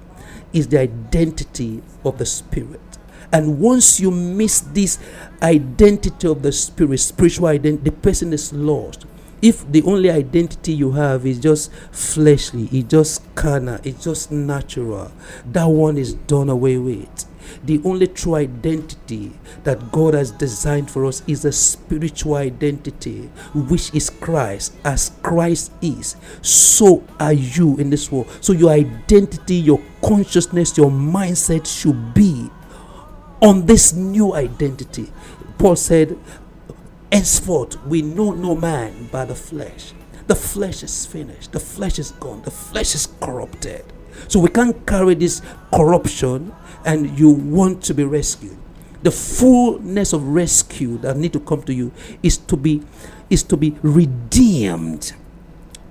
is 0.52 0.68
the 0.68 0.78
identity 0.78 1.82
of 2.04 2.18
the 2.18 2.26
spirit. 2.26 2.80
And 3.32 3.59
once 3.59 3.99
you 3.99 4.11
miss 4.11 4.61
this 4.61 4.99
identity 5.42 6.28
of 6.28 6.42
the 6.42 6.52
spirit 6.52 6.99
spiritual 6.99 7.47
identity 7.47 7.85
the 7.85 7.92
person 7.92 8.32
is 8.32 8.52
lost. 8.52 9.06
If 9.40 9.71
the 9.73 9.82
only 9.82 10.09
identity 10.09 10.73
you 10.73 10.92
have 10.92 11.26
is 11.26 11.40
just 11.40 11.73
fleshly 11.90 12.68
it's 12.71 12.88
just 12.88 13.35
carnal 13.35 13.80
it's 13.82 14.04
just 14.04 14.30
natural 14.30 15.11
that 15.47 15.64
one 15.64 15.99
is 15.99 16.14
done 16.14 16.49
away 16.49 16.78
with 16.78 17.26
the 17.65 17.81
only 17.85 18.07
true 18.07 18.35
identity 18.35 19.33
that 19.65 19.93
God 19.93 20.15
has 20.15 20.31
designed 20.31 20.91
for 20.91 21.05
us 21.05 21.23
is 21.27 21.45
a 21.45 21.53
spiritual 21.53 22.35
identity, 22.35 23.31
which 23.55 23.95
is 23.95 24.11
Christ. 24.11 24.75
As 24.85 25.13
Christ 25.23 25.73
is, 25.81 26.17
so 26.43 27.05
are 27.21 27.33
you 27.33 27.79
in 27.79 27.91
this 27.91 28.11
world. 28.11 28.29
So, 28.41 28.53
your 28.53 28.71
identity, 28.71 29.57
your 29.57 29.81
consciousness, 30.03 30.77
your 30.77 30.91
mindset 30.91 31.67
should 31.67 32.15
be 32.15 32.51
on 33.41 33.67
this 33.67 33.93
new 33.93 34.35
identity. 34.35 35.13
Paul 35.59 35.77
said, 35.77 36.19
Henceforth, 37.11 37.85
we 37.85 38.02
know 38.02 38.33
no 38.33 38.55
man 38.55 39.09
by 39.13 39.25
the 39.25 39.35
flesh. 39.35 39.93
The 40.28 40.35
flesh 40.37 40.83
is 40.83 41.05
finished, 41.05 41.52
the 41.52 41.61
flesh 41.61 41.99
is 41.99 42.13
gone, 42.13 42.43
the 42.43 42.50
flesh 42.50 42.95
is 42.95 43.09
corrupted. 43.21 43.85
So 44.29 44.41
we 44.41 44.49
can't 44.49 44.87
carry 44.87 45.15
this 45.15 45.43
corruption 45.73 46.55
and 46.85 47.19
you 47.19 47.31
want 47.31 47.83
to 47.85 47.95
be 47.95 48.05
rescued. 48.05 48.57
The 49.03 49.11
fullness 49.11 50.13
of 50.13 50.23
rescue 50.23 50.99
that 50.99 51.17
need 51.17 51.33
to 51.33 51.41
come 51.41 51.63
to 51.65 51.75
you 51.75 51.93
is 52.23 52.37
to 52.39 52.57
be 52.57 52.83
is 53.31 53.43
to 53.45 53.57
be 53.57 53.77
redeemed, 53.83 55.15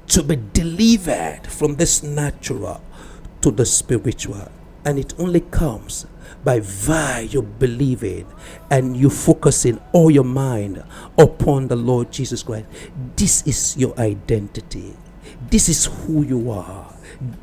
to 0.07 0.23
be 0.23 0.37
delivered 0.53 1.47
from 1.47 1.75
this 1.75 2.03
natural 2.03 2.81
to 3.41 3.51
the 3.51 3.65
spiritual. 3.65 4.51
And 4.85 4.97
it 4.97 5.13
only 5.19 5.41
comes 5.41 6.05
by 6.43 6.59
via 6.59 7.23
you 7.23 7.41
believing 7.41 8.27
and 8.69 8.95
you 8.95 9.09
focusing 9.09 9.79
all 9.91 10.09
your 10.09 10.23
mind 10.23 10.83
upon 11.17 11.67
the 11.67 11.75
Lord 11.75 12.11
Jesus 12.11 12.43
Christ. 12.43 12.67
This 13.15 13.45
is 13.45 13.77
your 13.77 13.97
identity. 13.99 14.93
This 15.49 15.69
is 15.69 15.85
who 15.85 16.23
you 16.23 16.51
are. 16.51 16.90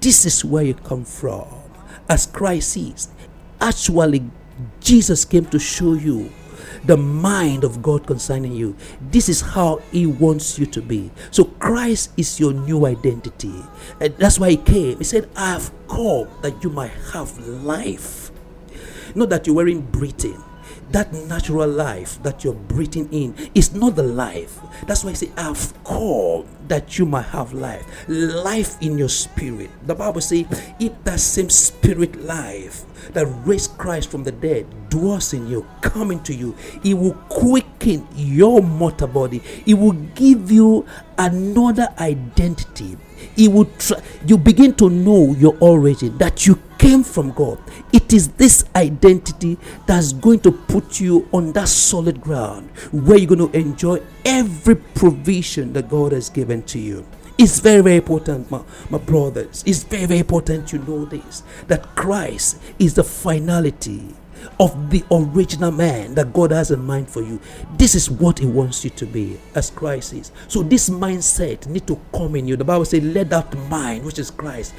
This 0.01 0.27
is 0.27 0.45
where 0.45 0.65
you 0.65 0.75
come 0.75 1.05
from. 1.05 1.47
As 2.09 2.27
Christ 2.27 2.77
is, 2.77 3.09
actually, 3.61 4.29
Jesus 4.81 5.25
came 5.25 5.45
to 5.47 5.59
show 5.59 5.95
you 5.95 6.33
the 6.85 6.97
mind 6.97 7.65
of 7.65 7.83
God 7.83 8.07
concerning 8.07 8.53
you. 8.53 8.77
This 9.01 9.29
is 9.29 9.41
how 9.41 9.81
He 9.93 10.07
wants 10.07 10.59
you 10.59 10.67
to 10.67 10.83
be. 10.83 11.11
So 11.31 11.45
Christ 11.45 12.11
is 12.17 12.41
your 12.41 12.53
new 12.53 12.87
identity. 12.87 13.55
And 14.01 14.17
that's 14.17 14.39
why 14.39 14.51
He 14.51 14.57
came. 14.57 14.99
He 14.99 15.05
said, 15.05 15.29
I 15.37 15.51
have 15.51 15.71
come 15.89 16.29
that 16.43 16.63
you 16.65 16.71
might 16.71 16.93
have 17.13 17.39
life. 17.39 18.31
Not 19.15 19.29
that 19.31 19.47
you're 19.47 19.57
wearing 19.57 19.83
breathing 19.83 20.43
that 20.91 21.13
natural 21.13 21.69
life 21.69 22.23
that 22.23 22.45
you're 22.45 22.55
breathing 22.55 23.09
in 23.13 23.35
is 23.55 23.75
not 23.75 23.97
the 23.97 24.03
life. 24.03 24.59
That's 24.87 25.05
why 25.05 25.11
I 25.11 25.15
say, 25.15 25.31
I've 25.37 25.85
called 25.85 26.47
that 26.69 26.99
you 26.99 27.07
might 27.07 27.27
have 27.27 27.53
life. 27.53 27.85
Life 28.09 28.81
in 28.81 28.99
your 28.99 29.09
spirit. 29.09 29.71
The 29.87 29.95
Bible 29.95 30.21
says, 30.21 30.47
if 30.79 30.93
that 31.05 31.21
same 31.21 31.51
spirit 31.51 32.17
life 32.17 32.85
that 33.13 33.27
raised 33.45 33.77
Christ 33.79 34.11
from 34.11 34.25
the 34.25 34.33
dead 34.33 34.67
dwells 34.91 35.33
in 35.33 35.47
you, 35.47 35.67
coming 35.81 36.23
to 36.25 36.35
you, 36.35 36.55
it 36.85 36.95
will 36.95 37.15
quicken 37.29 38.07
your 38.15 38.63
mortal 38.63 39.09
body. 39.09 39.43
It 39.67 39.75
will 39.75 39.93
give 39.93 40.51
you 40.51 40.87
another 41.17 41.89
identity. 41.99 42.97
It 43.37 43.51
would 43.51 43.69
you 44.27 44.37
begin 44.37 44.75
to 44.75 44.91
know 44.91 45.35
your 45.35 45.57
origin, 45.61 46.19
that 46.19 46.47
you 46.47 46.61
came 46.79 47.03
from 47.03 47.33
God. 47.33 47.59
It 47.93 48.13
is 48.13 48.29
this 48.29 48.65
identity 48.75 49.59
that's 49.87 50.13
going 50.13 50.41
to 50.41 50.53
put 50.53 51.01
you 51.01 51.29
on 51.33 51.53
that 51.53 51.69
solid 51.69 52.21
ground 52.21 52.71
where 52.93 53.19
you're 53.19 53.35
going 53.37 53.51
to 53.51 53.59
enjoy 53.59 54.01
every 54.25 54.77
provision 54.77 55.73
that 55.73 55.89
God 55.89 56.13
has 56.13 56.31
given 56.31 56.63
to 56.65 56.79
you. 56.79 57.07
It's 57.37 57.61
very, 57.61 57.83
very 57.83 57.97
important, 57.97 58.51
my, 58.51 58.63
my 58.91 58.99
brothers. 58.99 59.63
It's 59.65 59.85
very, 59.85 60.07
very 60.07 60.21
important 60.21 60.73
you 60.73 60.81
know 60.81 61.05
this 61.05 61.43
that 61.69 61.95
Christ 61.95 62.61
is 62.79 62.95
the 62.95 63.05
finality 63.05 64.15
of 64.61 64.91
the 64.91 65.05
original 65.11 65.71
man 65.71 66.15
that 66.15 66.33
God 66.33 66.51
has 66.51 66.71
in 66.71 66.85
mind 66.85 67.09
for 67.09 67.23
you. 67.23 67.41
This 67.77 67.95
is 67.95 68.11
what 68.11 68.39
He 68.39 68.47
wants 68.47 68.85
you 68.85 68.91
to 68.91 69.07
be 69.07 69.39
as 69.55 69.71
Christ 69.71 70.13
is. 70.13 70.33
So 70.49 70.63
this 70.63 70.91
mindset 70.91 71.67
need 71.67 71.87
to 71.87 72.01
come 72.13 72.37
in 72.37 72.47
you. 72.47 72.57
The 72.57 72.65
Bible 72.65 72.85
says, 72.85 73.03
"Let 73.03 73.31
that 73.31 73.57
mind, 73.69 74.05
which 74.05 74.19
is 74.19 74.31
Christ, 74.31 74.75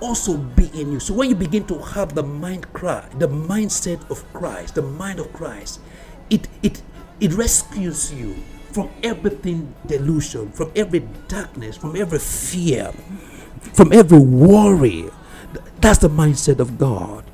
also 0.00 0.36
be 0.36 0.70
in 0.78 0.92
you. 0.92 1.00
So 1.00 1.14
when 1.14 1.28
you 1.28 1.34
begin 1.36 1.64
to 1.66 1.78
have 1.78 2.14
the 2.14 2.22
mind 2.22 2.72
cry, 2.72 3.08
the 3.18 3.28
mindset 3.28 4.08
of 4.10 4.24
Christ, 4.32 4.74
the 4.74 4.82
mind 4.82 5.20
of 5.20 5.32
Christ, 5.32 5.80
it 6.30 6.48
it 6.62 6.82
it 7.20 7.32
rescues 7.32 8.12
you 8.12 8.36
from 8.72 8.90
everything 9.02 9.74
delusion, 9.86 10.52
from 10.52 10.70
every 10.76 11.00
darkness, 11.28 11.76
from 11.76 11.96
every 11.96 12.18
fear, 12.18 12.92
from 13.72 13.92
every 13.92 14.18
worry. 14.18 15.08
That's 15.80 15.98
the 15.98 16.10
mindset 16.10 16.58
of 16.58 16.78
God. 16.78 17.24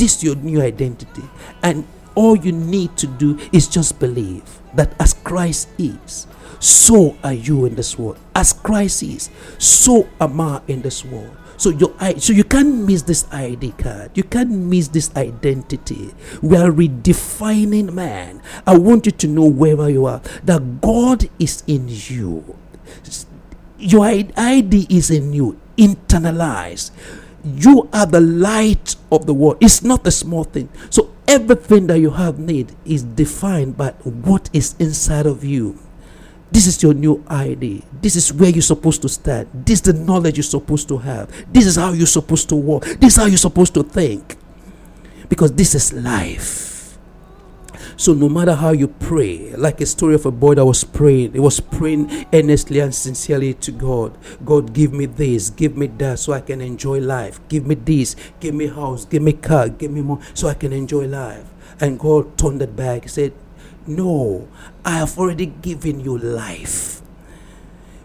This 0.00 0.16
is 0.16 0.24
your 0.24 0.36
new 0.36 0.62
identity. 0.62 1.28
And 1.62 1.86
all 2.14 2.34
you 2.34 2.52
need 2.52 2.96
to 2.96 3.06
do 3.06 3.38
is 3.52 3.68
just 3.68 4.00
believe 4.00 4.48
that 4.72 4.96
as 4.98 5.12
Christ 5.12 5.68
is, 5.76 6.26
so 6.58 7.18
are 7.22 7.34
you 7.34 7.66
in 7.66 7.74
this 7.74 7.98
world. 7.98 8.16
As 8.34 8.54
Christ 8.54 9.02
is, 9.02 9.28
so 9.58 10.08
am 10.18 10.40
I 10.40 10.62
in 10.68 10.80
this 10.80 11.04
world. 11.04 11.36
So 11.58 11.68
your 11.68 11.92
so 12.16 12.32
you 12.32 12.44
can't 12.44 12.88
miss 12.88 13.02
this 13.02 13.28
ID 13.30 13.72
card. 13.72 14.16
You 14.16 14.24
can't 14.24 14.48
miss 14.48 14.88
this 14.88 15.14
identity. 15.14 16.14
We 16.40 16.56
are 16.56 16.72
redefining 16.72 17.92
man. 17.92 18.40
I 18.66 18.78
want 18.78 19.04
you 19.04 19.12
to 19.12 19.26
know 19.28 19.44
wherever 19.44 19.90
you 19.90 20.06
are 20.06 20.22
that 20.44 20.80
God 20.80 21.28
is 21.38 21.62
in 21.66 21.84
you. 21.88 22.56
Your 23.76 24.06
ID 24.06 24.86
is 24.88 25.10
in 25.10 25.34
you. 25.34 25.60
Internalize. 25.76 26.90
You 27.44 27.88
are 27.92 28.06
the 28.06 28.20
light 28.20 28.96
of 29.10 29.26
the 29.26 29.34
world. 29.34 29.58
It's 29.60 29.82
not 29.82 30.06
a 30.06 30.10
small 30.10 30.44
thing. 30.44 30.68
So 30.90 31.14
everything 31.26 31.86
that 31.88 31.98
you 31.98 32.10
have 32.10 32.38
need 32.38 32.74
is 32.84 33.02
defined 33.02 33.76
by 33.76 33.90
what 34.02 34.50
is 34.52 34.74
inside 34.78 35.26
of 35.26 35.44
you. 35.44 35.78
This 36.52 36.66
is 36.66 36.82
your 36.82 36.94
new 36.94 37.24
ID. 37.28 37.84
This 38.02 38.16
is 38.16 38.32
where 38.32 38.50
you're 38.50 38.62
supposed 38.62 39.02
to 39.02 39.08
stand. 39.08 39.48
This 39.54 39.80
is 39.80 39.82
the 39.82 39.92
knowledge 39.92 40.36
you're 40.36 40.42
supposed 40.42 40.88
to 40.88 40.98
have. 40.98 41.30
This 41.52 41.66
is 41.66 41.76
how 41.76 41.92
you're 41.92 42.06
supposed 42.06 42.48
to 42.48 42.56
walk. 42.56 42.84
This 42.84 43.14
is 43.14 43.16
how 43.16 43.26
you're 43.26 43.36
supposed 43.36 43.74
to 43.74 43.84
think. 43.84 44.36
Because 45.28 45.52
this 45.52 45.76
is 45.76 45.92
life. 45.92 46.79
So 48.00 48.14
no 48.14 48.30
matter 48.30 48.54
how 48.54 48.70
you 48.70 48.88
pray, 48.88 49.52
like 49.56 49.82
a 49.82 49.84
story 49.84 50.14
of 50.14 50.24
a 50.24 50.30
boy 50.30 50.54
that 50.54 50.64
was 50.64 50.84
praying, 50.84 51.34
he 51.34 51.38
was 51.38 51.60
praying 51.60 52.24
earnestly 52.32 52.80
and 52.80 52.94
sincerely 52.94 53.52
to 53.60 53.70
God. 53.72 54.16
God, 54.42 54.72
give 54.72 54.94
me 54.94 55.04
this, 55.04 55.50
give 55.50 55.76
me 55.76 55.86
that, 55.98 56.18
so 56.18 56.32
I 56.32 56.40
can 56.40 56.62
enjoy 56.62 57.00
life. 57.00 57.46
Give 57.50 57.66
me 57.66 57.74
this, 57.74 58.16
give 58.40 58.54
me 58.54 58.68
house, 58.68 59.04
give 59.04 59.20
me 59.20 59.34
car, 59.34 59.68
give 59.68 59.90
me 59.90 60.00
more, 60.00 60.18
so 60.32 60.48
I 60.48 60.54
can 60.54 60.72
enjoy 60.72 61.08
life. 61.08 61.44
And 61.78 61.98
God 61.98 62.38
turned 62.38 62.62
it 62.62 62.74
back. 62.74 63.02
He 63.02 63.08
said, 63.10 63.34
No, 63.86 64.48
I 64.82 64.96
have 64.96 65.18
already 65.18 65.52
given 65.60 66.00
you 66.00 66.16
life. 66.16 67.02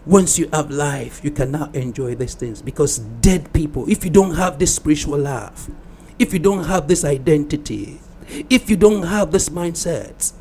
Once 0.04 0.38
you 0.38 0.50
have 0.52 0.70
life, 0.70 1.24
you 1.24 1.30
can 1.30 1.52
now 1.52 1.70
enjoy 1.72 2.14
these 2.14 2.34
things 2.34 2.60
because 2.60 2.98
dead 2.98 3.50
people, 3.54 3.88
if 3.88 4.04
you 4.04 4.10
don't 4.10 4.34
have 4.34 4.58
this 4.58 4.74
spiritual 4.74 5.16
life, 5.16 5.70
if 6.18 6.34
you 6.34 6.38
don't 6.38 6.64
have 6.64 6.86
this 6.86 7.02
identity, 7.02 7.98
if 8.28 8.68
you 8.70 8.76
don't 8.76 9.04
have 9.04 9.30
this 9.30 9.48
mindset, 9.48 10.32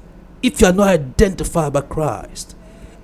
if 0.41 0.62
you 0.62 0.67
are 0.67 0.74
not 0.74 0.88
identified 0.89 1.74
by 1.74 1.82
Christ, 1.82 2.56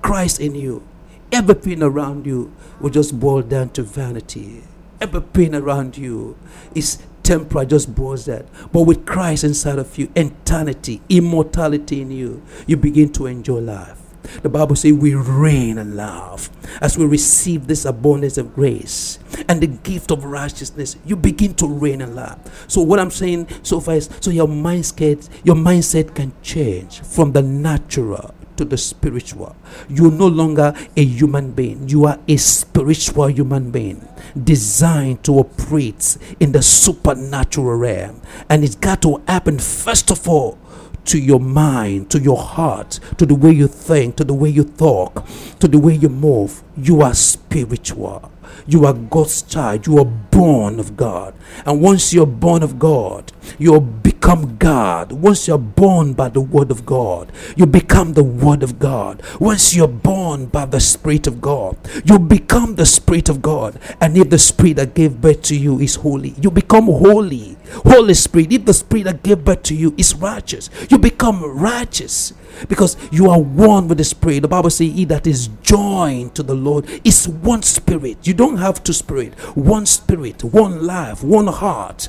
Christ 0.02 0.40
in 0.40 0.56
you, 0.56 0.84
everything 1.32 1.82
around 1.82 2.26
you 2.26 2.54
will 2.80 2.90
just 2.90 3.20
boil 3.20 3.42
down 3.42 3.70
to 3.70 3.84
vanity. 3.84 4.64
Everything 5.00 5.56
around 5.56 5.98
you 5.98 6.38
is 6.76 7.02
temporal, 7.24 7.66
just 7.66 7.96
boils 7.96 8.26
that. 8.26 8.46
But 8.72 8.84
with 8.84 9.06
Christ 9.06 9.44
inside 9.44 9.80
of 9.80 9.98
you, 9.98 10.12
eternity, 10.16 11.02
immortality 11.10 12.02
in 12.02 12.12
you, 12.12 12.42
you 12.68 12.78
begin 12.78 13.12
to 13.14 13.28
enjoy 13.28 13.60
life. 13.60 14.01
The 14.42 14.50
Bible 14.50 14.76
says 14.76 14.94
we 14.94 15.16
reign 15.16 15.78
and 15.78 15.96
love 15.96 16.50
as 16.82 16.98
we 16.98 17.06
receive 17.06 17.68
this 17.68 17.86
abundance 17.86 18.38
of 18.38 18.54
grace 18.54 19.20
and 19.48 19.62
the 19.62 19.68
gift 19.68 20.12
of 20.12 20.24
righteousness. 20.24 20.96
You 21.06 21.16
begin 21.16 21.54
to 21.56 21.68
reign 21.68 22.02
and 22.02 22.16
love. 22.16 22.40
So 22.68 22.82
what 22.82 23.00
I'm 23.00 23.12
saying 23.12 23.48
so 23.64 23.80
far 23.80 23.96
is 23.96 24.10
so 24.20 24.32
your 24.32 24.48
mindset, 24.48 25.30
your 25.44 25.56
mindset 25.56 26.16
can 26.16 26.34
change 26.42 27.02
from 27.02 27.32
the 27.32 27.42
natural 27.42 28.34
to 28.58 28.66
the 28.66 28.78
spiritual. 28.78 29.56
You're 29.90 30.12
no 30.12 30.28
longer 30.28 30.74
a 30.96 31.04
human 31.04 31.52
being, 31.52 31.90
you 31.90 32.06
are 32.06 32.20
a 32.28 32.38
spiritual 32.38 33.28
human 33.28 33.72
being 33.72 34.08
designed 34.42 35.24
to 35.24 35.40
operate 35.40 36.18
in 36.40 36.52
the 36.52 36.62
supernatural 36.62 37.76
realm. 37.76 38.22
And 38.50 38.64
it's 38.64 38.76
got 38.76 39.02
to 39.02 39.22
happen, 39.28 39.58
first 39.58 40.12
of 40.12 40.28
all, 40.28 40.60
to 41.06 41.20
your 41.20 41.40
mind, 41.40 42.10
to 42.12 42.20
your 42.20 42.38
heart, 42.38 43.00
to 43.18 43.26
the 43.26 43.36
way 43.36 43.52
you 43.52 43.68
think, 43.68 44.16
to 44.18 44.24
the 44.24 44.34
way 44.34 44.50
you 44.50 44.64
talk, 44.64 45.26
to 45.60 45.68
the 45.68 45.80
way 45.80 45.94
you 45.94 46.10
move. 46.10 46.64
You 46.78 47.02
are 47.02 47.14
spiritual. 47.14 48.32
You 48.68 48.86
are 48.86 48.94
God's 48.94 49.42
child. 49.42 49.88
You 49.88 50.00
are 50.00 50.06
born 50.06 50.80
of 50.80 50.96
God. 50.96 51.34
And 51.66 51.82
once 51.82 52.14
you're 52.14 52.26
born 52.26 52.64
of 52.64 52.80
God, 52.80 53.32
you 53.58 53.80
become 53.80 54.58
God. 54.58 55.12
Once 55.12 55.48
you're 55.48 55.58
born 55.58 56.14
by 56.14 56.30
the 56.30 56.42
Word 56.42 56.72
of 56.72 56.86
God, 56.86 57.32
you 57.56 57.66
become 57.66 58.14
the 58.14 58.24
Word 58.24 58.64
of 58.64 58.80
God. 58.80 59.24
Once 59.40 59.76
you're 59.76 59.88
born 59.88 60.46
by 60.46 60.66
the 60.66 60.80
Spirit 60.80 61.28
of 61.28 61.42
God, 61.42 61.78
you 62.06 62.20
become 62.20 62.76
the 62.76 62.86
Spirit 62.86 63.30
of 63.30 63.42
God. 63.42 63.80
And 64.00 64.18
if 64.18 64.30
the 64.30 64.40
Spirit 64.40 64.78
that 64.78 64.94
gave 64.94 65.22
birth 65.22 65.42
to 65.44 65.58
you 65.58 65.80
is 65.80 65.96
holy, 65.96 66.36
you 66.42 66.52
become 66.52 66.86
holy. 66.86 67.58
Holy 67.86 68.14
Spirit, 68.14 68.52
if 68.52 68.66
the 68.66 68.74
Spirit 68.74 69.04
that 69.04 69.24
gave 69.24 69.44
birth 69.44 69.64
to 69.64 69.76
you 69.76 69.94
is 69.98 70.16
righteous, 70.16 70.70
you 70.90 70.98
become 70.98 71.44
righteous 71.44 72.34
because 72.68 72.98
you 73.12 73.30
are 73.30 73.40
one 73.40 73.88
with 73.88 73.98
the 73.98 74.04
spirit. 74.04 74.42
The 74.42 74.48
bible 74.48 74.70
says 74.70 74.92
he 74.92 75.06
that 75.06 75.28
is 75.28 75.50
joined 75.62 76.36
to 76.36 76.44
the 76.44 76.56
lord 76.56 76.86
is 77.04 77.28
one 77.28 77.64
spirit. 77.64 78.26
You 78.28 78.34
don't 78.34 78.58
have 78.58 78.84
two 78.84 78.94
spirit 78.94 79.34
one 79.56 79.86
spirit 79.86 80.44
one 80.44 80.86
life 80.86 81.24
one 81.24 81.48
heart 81.48 82.08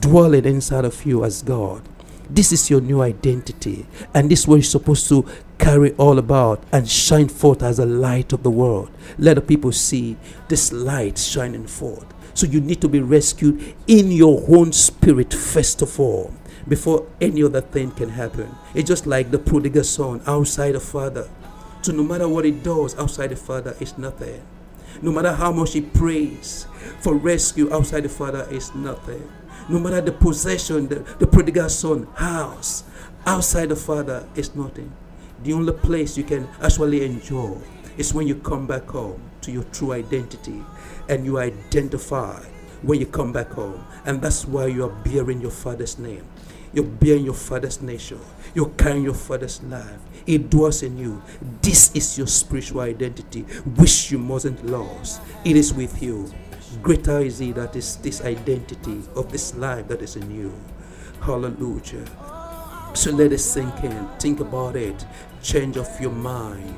dwelling 0.00 0.44
inside 0.44 0.84
of 0.84 1.04
you 1.04 1.24
as 1.24 1.42
god. 1.42 1.82
This 2.30 2.52
is 2.52 2.70
your 2.70 2.80
new 2.80 3.02
identity 3.02 3.86
and 4.14 4.30
this 4.30 4.40
is 4.40 4.48
what 4.48 4.56
you're 4.56 4.62
supposed 4.62 5.08
to 5.08 5.26
carry 5.58 5.92
all 5.92 6.18
about 6.18 6.62
and 6.72 6.88
shine 6.88 7.28
forth 7.28 7.62
as 7.62 7.78
a 7.78 7.86
light 7.86 8.32
of 8.32 8.42
the 8.42 8.50
world. 8.50 8.90
Let 9.18 9.34
the 9.34 9.40
people 9.42 9.72
see 9.72 10.16
this 10.48 10.72
light 10.72 11.18
shining 11.18 11.66
forth 11.66 12.11
so 12.34 12.46
you 12.46 12.60
need 12.60 12.80
to 12.80 12.88
be 12.88 13.00
rescued 13.00 13.74
in 13.86 14.10
your 14.10 14.42
own 14.48 14.72
spirit 14.72 15.32
first 15.32 15.82
of 15.82 15.98
all 16.00 16.32
before 16.68 17.06
any 17.20 17.42
other 17.42 17.60
thing 17.60 17.90
can 17.90 18.08
happen. 18.08 18.54
It's 18.74 18.88
just 18.88 19.06
like 19.06 19.30
the 19.30 19.38
prodigal 19.38 19.84
son 19.84 20.22
outside 20.26 20.72
the 20.72 20.80
father. 20.80 21.28
So 21.82 21.92
no 21.92 22.04
matter 22.04 22.28
what 22.28 22.44
he 22.44 22.52
does 22.52 22.96
outside 22.96 23.30
the 23.30 23.36
father, 23.36 23.76
it's 23.80 23.98
nothing. 23.98 24.42
No 25.00 25.10
matter 25.10 25.32
how 25.32 25.50
much 25.52 25.72
he 25.72 25.80
prays 25.80 26.66
for 27.00 27.14
rescue 27.14 27.72
outside 27.72 28.02
the 28.02 28.08
father, 28.08 28.46
it's 28.50 28.74
nothing. 28.74 29.28
No 29.68 29.78
matter 29.78 30.00
the 30.00 30.12
possession 30.12 30.88
the, 30.88 30.96
the 31.18 31.26
prodigal 31.26 31.68
son 31.68 32.06
house 32.14 32.84
outside 33.26 33.70
the 33.70 33.76
father, 33.76 34.28
it's 34.36 34.54
nothing. 34.54 34.92
The 35.42 35.52
only 35.52 35.72
place 35.72 36.16
you 36.16 36.24
can 36.24 36.48
actually 36.60 37.04
enjoy 37.04 37.58
is 37.96 38.14
when 38.14 38.28
you 38.28 38.36
come 38.36 38.66
back 38.66 38.88
home 38.88 39.20
to 39.40 39.50
your 39.50 39.64
true 39.64 39.92
identity 39.92 40.62
and 41.08 41.24
you 41.24 41.38
identify 41.38 42.42
when 42.82 43.00
you 43.00 43.06
come 43.06 43.32
back 43.32 43.50
home. 43.50 43.84
And 44.04 44.20
that's 44.20 44.44
why 44.44 44.66
you 44.66 44.84
are 44.84 45.02
bearing 45.04 45.40
your 45.40 45.50
father's 45.50 45.98
name. 45.98 46.24
You're 46.72 46.84
bearing 46.84 47.24
your 47.24 47.34
father's 47.34 47.82
nature. 47.82 48.18
You're 48.54 48.70
carrying 48.70 49.04
your 49.04 49.14
father's 49.14 49.62
life. 49.64 50.00
It 50.26 50.50
dwells 50.50 50.82
in 50.82 50.96
you. 50.96 51.22
This 51.60 51.94
is 51.94 52.16
your 52.16 52.26
spiritual 52.26 52.80
identity, 52.80 53.42
which 53.76 54.10
you 54.10 54.18
mustn't 54.18 54.64
lose. 54.64 55.20
It 55.44 55.56
is 55.56 55.74
with 55.74 56.02
you. 56.02 56.32
Greater 56.82 57.20
is 57.20 57.38
He 57.38 57.52
that 57.52 57.76
is 57.76 57.96
this 57.96 58.22
identity 58.22 59.02
of 59.14 59.30
this 59.30 59.54
life 59.56 59.88
that 59.88 60.00
is 60.00 60.16
in 60.16 60.30
you. 60.34 60.52
Hallelujah. 61.20 62.06
So 62.94 63.10
let 63.10 63.32
it 63.32 63.38
sink 63.38 63.84
in. 63.84 64.08
Think 64.18 64.40
about 64.40 64.76
it. 64.76 65.04
Change 65.42 65.76
of 65.76 65.88
your 66.00 66.12
mind, 66.12 66.74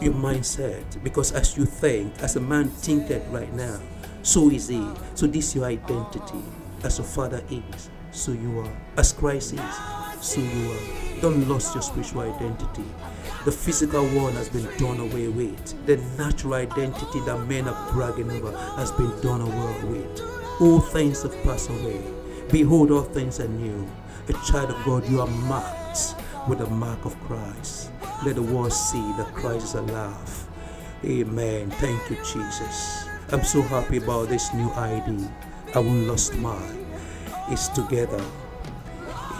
your 0.00 0.14
mindset. 0.14 1.02
Because 1.02 1.32
as 1.32 1.56
you 1.56 1.64
think, 1.64 2.12
as 2.20 2.36
a 2.36 2.40
man 2.40 2.68
thinketh 2.68 3.26
right 3.28 3.52
now, 3.54 3.80
so 4.22 4.50
is 4.50 4.68
he. 4.68 4.86
So 5.14 5.26
this 5.26 5.48
is 5.48 5.56
your 5.56 5.66
identity 5.66 6.42
as 6.82 6.98
your 6.98 7.06
father 7.06 7.42
is 7.50 7.90
so 8.16 8.32
you 8.32 8.60
are. 8.60 8.72
As 8.96 9.12
Christ 9.12 9.52
is, 9.54 9.76
so 10.20 10.40
you 10.40 10.72
are. 10.72 11.20
Don't 11.20 11.46
lose 11.48 11.72
your 11.74 11.82
spiritual 11.82 12.22
identity. 12.22 12.84
The 13.44 13.52
physical 13.52 14.02
world 14.02 14.32
has 14.34 14.48
been 14.48 14.68
done 14.78 15.00
away 15.00 15.28
with. 15.28 15.86
The 15.86 15.96
natural 16.16 16.54
identity 16.54 17.20
that 17.20 17.46
men 17.46 17.68
are 17.68 17.92
bragging 17.92 18.30
over 18.30 18.56
has 18.76 18.90
been 18.92 19.20
done 19.20 19.42
away 19.42 19.84
with. 19.84 20.20
All 20.60 20.80
things 20.80 21.22
have 21.22 21.42
passed 21.42 21.68
away. 21.68 22.02
Behold, 22.50 22.90
all 22.90 23.02
things 23.02 23.38
are 23.40 23.48
new. 23.48 23.86
A 24.28 24.32
child 24.50 24.70
of 24.70 24.84
God, 24.84 25.08
you 25.08 25.20
are 25.20 25.26
marked 25.26 26.14
with 26.48 26.58
the 26.58 26.66
mark 26.66 27.04
of 27.04 27.18
Christ. 27.24 27.90
Let 28.24 28.36
the 28.36 28.42
world 28.42 28.72
see 28.72 29.12
that 29.18 29.32
Christ 29.34 29.64
is 29.64 29.74
alive. 29.74 30.46
Amen. 31.04 31.70
Thank 31.72 32.10
you, 32.10 32.16
Jesus. 32.16 33.06
I'm 33.32 33.44
so 33.44 33.62
happy 33.62 33.98
about 33.98 34.28
this 34.28 34.52
new 34.54 34.70
ID. 34.72 35.28
I 35.74 35.78
won't 35.78 36.06
lose 36.06 36.32
mine 36.34 36.86
is 37.50 37.68
together. 37.68 38.22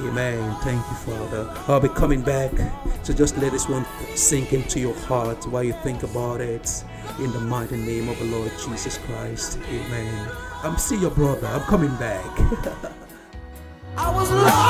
Amen. 0.01 0.55
Thank 0.61 0.87
you, 0.89 0.97
Father. 0.97 1.51
I'll 1.69 1.81
be 1.81 1.89
coming 1.89 2.21
back. 2.21 2.53
So 3.03 3.15
just 3.15 3.37
let 3.39 3.53
this 3.53 3.69
one 3.69 3.87
sink 4.15 4.53
into 4.53 4.79
your 4.79 4.95
heart 4.95 5.47
while 5.47 5.63
you 5.63 5.73
think 5.83 6.03
about 6.03 6.41
it. 6.41 6.85
In 7.19 7.33
the 7.33 7.41
mighty 7.41 7.77
name 7.77 8.09
of 8.09 8.19
the 8.19 8.27
Lord 8.27 8.51
Jesus 8.63 8.99
Christ. 8.99 9.59
Amen. 9.69 10.29
I'm 10.63 10.77
see 10.77 10.99
your 11.01 11.13
brother. 11.13 11.47
I'm 11.47 11.63
coming 11.63 11.95
back. 11.97 12.25
I 13.97 14.15
was 14.15 14.31
lost 14.31 14.66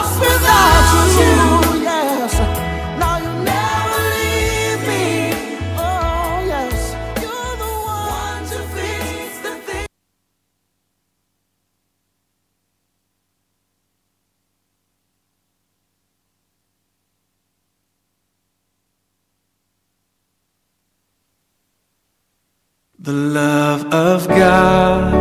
The 23.07 23.13
love 23.13 23.85
of 23.95 24.27
God 24.27 25.15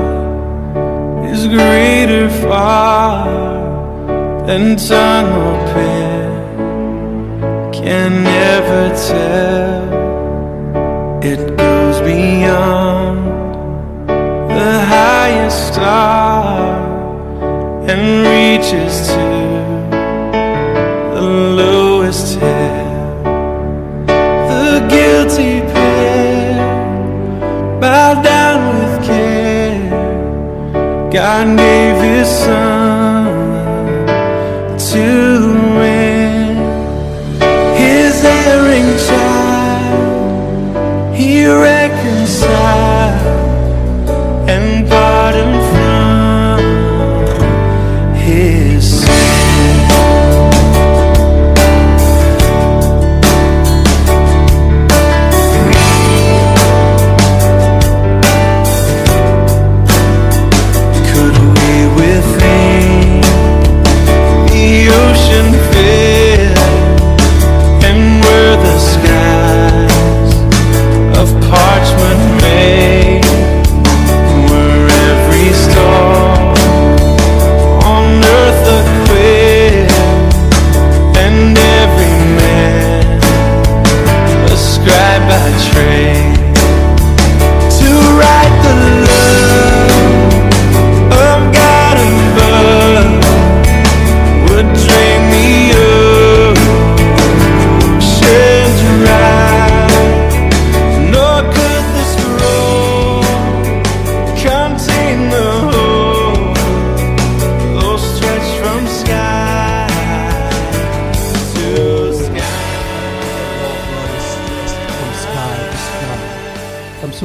is 1.29 1.45
greater 1.45 2.31
far 2.41 3.27
than 4.47 4.75
tongue 4.75 5.31
or 5.45 5.57
pen 5.71 6.31
can 7.71 8.23
never 8.23 8.89
tell. 8.89 9.83
It 11.21 11.55
goes 11.55 12.01
beyond 12.01 13.19
the 14.49 14.83
highest 14.85 15.67
star 15.71 16.57
and 17.87 18.25
reaches 18.25 19.09
to 19.09 19.34
God 31.15 31.57
gave 31.57 31.95
His 32.03 32.27
Son. 32.27 32.84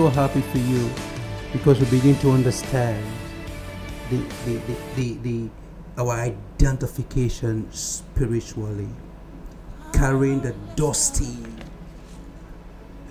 So 0.00 0.08
happy 0.08 0.40
for 0.40 0.56
you 0.56 0.90
because 1.52 1.78
we 1.78 1.98
begin 1.98 2.16
to 2.16 2.30
understand 2.30 3.04
the, 4.08 4.16
the, 4.46 4.54
the, 4.66 4.76
the, 4.96 5.14
the 5.18 5.50
our 5.98 6.12
identification 6.12 7.70
spiritually, 7.70 8.88
carrying 9.92 10.40
the 10.40 10.54
dusty 10.74 11.36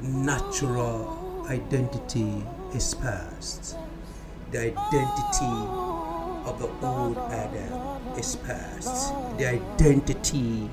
natural 0.01 1.45
identity 1.47 2.43
is 2.73 2.95
past. 2.95 3.77
The 4.49 4.73
identity 4.73 5.57
of 6.49 6.57
the 6.57 6.87
old 6.87 7.19
Adam 7.19 8.17
is 8.17 8.35
past. 8.37 9.13
The 9.37 9.47
identity 9.47 10.67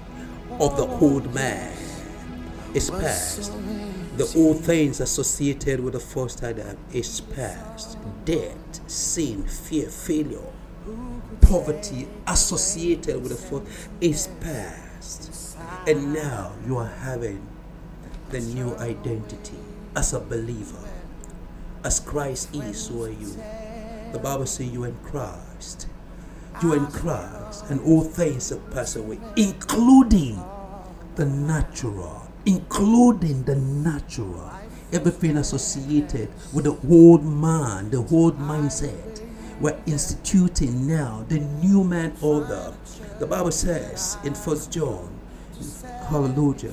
of 0.60 0.78
the 0.78 0.86
old 0.86 1.34
man 1.34 1.76
is 2.72 2.88
past. 2.88 3.52
The 4.16 4.32
old 4.36 4.60
things 4.64 5.00
associated 5.00 5.80
with 5.80 5.92
the 5.92 6.00
first 6.00 6.42
Adam 6.42 6.78
is 6.92 7.20
past. 7.20 7.98
Death, 8.24 8.80
sin, 8.90 9.44
fear, 9.46 9.88
failure, 9.88 10.40
poverty 11.42 12.08
associated 12.26 13.22
with 13.22 13.30
the 13.30 13.36
first 13.36 13.90
is 14.00 14.28
past. 14.40 15.58
And 15.86 16.14
now 16.14 16.52
you 16.66 16.78
are 16.78 16.86
having 16.86 17.46
the 18.30 18.40
new 18.40 18.74
identity 18.76 19.58
as 19.94 20.12
a 20.12 20.20
believer. 20.20 20.88
As 21.84 22.00
Christ 22.00 22.54
is, 22.54 22.86
so 22.86 23.04
are 23.04 23.10
you. 23.10 23.36
The 24.12 24.18
Bible 24.18 24.46
says 24.46 24.68
you 24.68 24.84
are 24.84 24.88
in 24.88 24.96
Christ. 25.04 25.88
You 26.62 26.72
are 26.72 26.76
in 26.78 26.86
Christ, 26.86 27.64
and 27.68 27.80
all 27.80 28.02
things 28.02 28.48
have 28.48 28.70
passed 28.70 28.96
away, 28.96 29.18
including 29.36 30.42
the 31.16 31.26
natural, 31.26 32.25
including 32.46 33.42
the 33.42 33.56
natural, 33.56 34.50
everything 34.92 35.36
associated 35.36 36.28
with 36.54 36.64
the 36.64 36.78
old 36.88 37.24
man, 37.24 37.90
the 37.90 37.98
old 38.10 38.38
mindset. 38.38 39.22
We're 39.60 39.78
instituting 39.86 40.86
now 40.86 41.24
the 41.28 41.40
new 41.40 41.82
man 41.82 42.14
order. 42.20 42.74
The 43.18 43.26
Bible 43.26 43.52
says 43.52 44.18
in 44.24 44.34
First 44.34 44.70
John, 44.72 45.12
Hallelujah. 46.08 46.72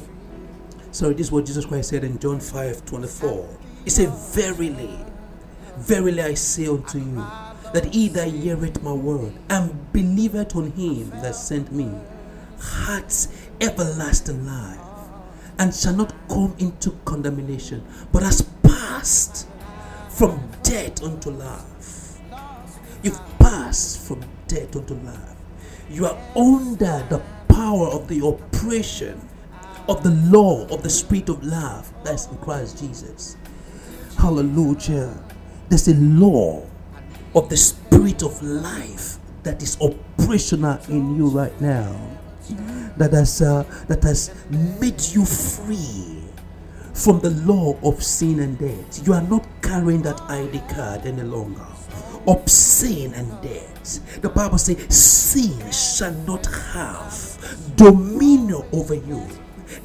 So 0.91 1.11
this 1.11 1.27
is 1.27 1.31
what 1.31 1.45
Jesus 1.45 1.65
Christ 1.65 1.89
said 1.89 2.03
in 2.03 2.19
John 2.19 2.39
5 2.39 2.85
24. 2.85 3.49
He 3.83 3.89
said, 3.89 4.09
Verily, 4.09 4.97
verily 5.77 6.21
I 6.21 6.33
say 6.35 6.67
unto 6.67 6.99
you, 6.99 7.25
that 7.73 7.89
he 7.91 8.09
that 8.09 8.27
heareth 8.27 8.83
my 8.83 8.93
word 8.93 9.33
and 9.49 9.91
believeth 9.91 10.55
on 10.55 10.71
him 10.71 11.09
that 11.09 11.35
sent 11.35 11.71
me 11.71 11.91
hath 12.61 13.49
everlasting 13.59 14.45
life, 14.45 14.79
and 15.59 15.73
shall 15.73 15.95
not 15.95 16.13
come 16.27 16.55
into 16.59 16.91
condemnation, 17.05 17.85
but 18.11 18.23
has 18.23 18.41
passed 18.63 19.47
from 20.09 20.39
death 20.63 21.03
unto 21.03 21.29
life. 21.29 22.19
You've 23.03 23.19
passed 23.39 24.07
from 24.07 24.23
death 24.47 24.75
unto 24.75 24.93
life. 24.95 25.35
You 25.89 26.05
are 26.05 26.17
under 26.35 27.05
the 27.09 27.21
power 27.47 27.87
of 27.87 28.07
the 28.07 28.25
oppression 28.25 29.19
of 29.89 30.03
the 30.03 30.11
law 30.11 30.65
of 30.69 30.81
the 30.81 30.89
spirit 30.89 31.29
of 31.29 31.43
life 31.43 31.91
that's 32.03 32.27
in 32.27 32.37
Christ 32.37 32.79
Jesus. 32.79 33.35
Hallelujah. 34.17 35.21
There's 35.69 35.87
a 35.87 35.95
law 35.95 36.65
of 37.35 37.49
the 37.49 37.57
spirit 37.57 38.23
of 38.23 38.41
life 38.41 39.17
that 39.43 39.61
is 39.61 39.77
operational 39.81 40.79
in 40.87 41.15
you 41.17 41.27
right 41.27 41.59
now. 41.59 41.99
That 42.97 43.13
has 43.13 43.41
uh, 43.41 43.63
that 43.87 44.03
has 44.03 44.31
made 44.79 45.01
you 45.01 45.25
free 45.25 46.21
from 46.93 47.19
the 47.21 47.31
law 47.31 47.77
of 47.83 48.03
sin 48.03 48.39
and 48.39 48.57
death. 48.57 49.05
You 49.05 49.13
are 49.13 49.21
not 49.23 49.47
carrying 49.61 50.03
that 50.03 50.21
ID 50.29 50.61
card 50.69 51.05
any 51.05 51.23
longer 51.23 51.65
of 52.27 52.49
sin 52.49 53.13
and 53.13 53.29
death. 53.41 54.21
The 54.21 54.29
Bible 54.29 54.57
says, 54.57 54.93
Sin 54.93 55.71
shall 55.71 56.13
not 56.25 56.45
have 56.45 57.75
dominion 57.75 58.63
over 58.71 58.95
you. 58.95 59.27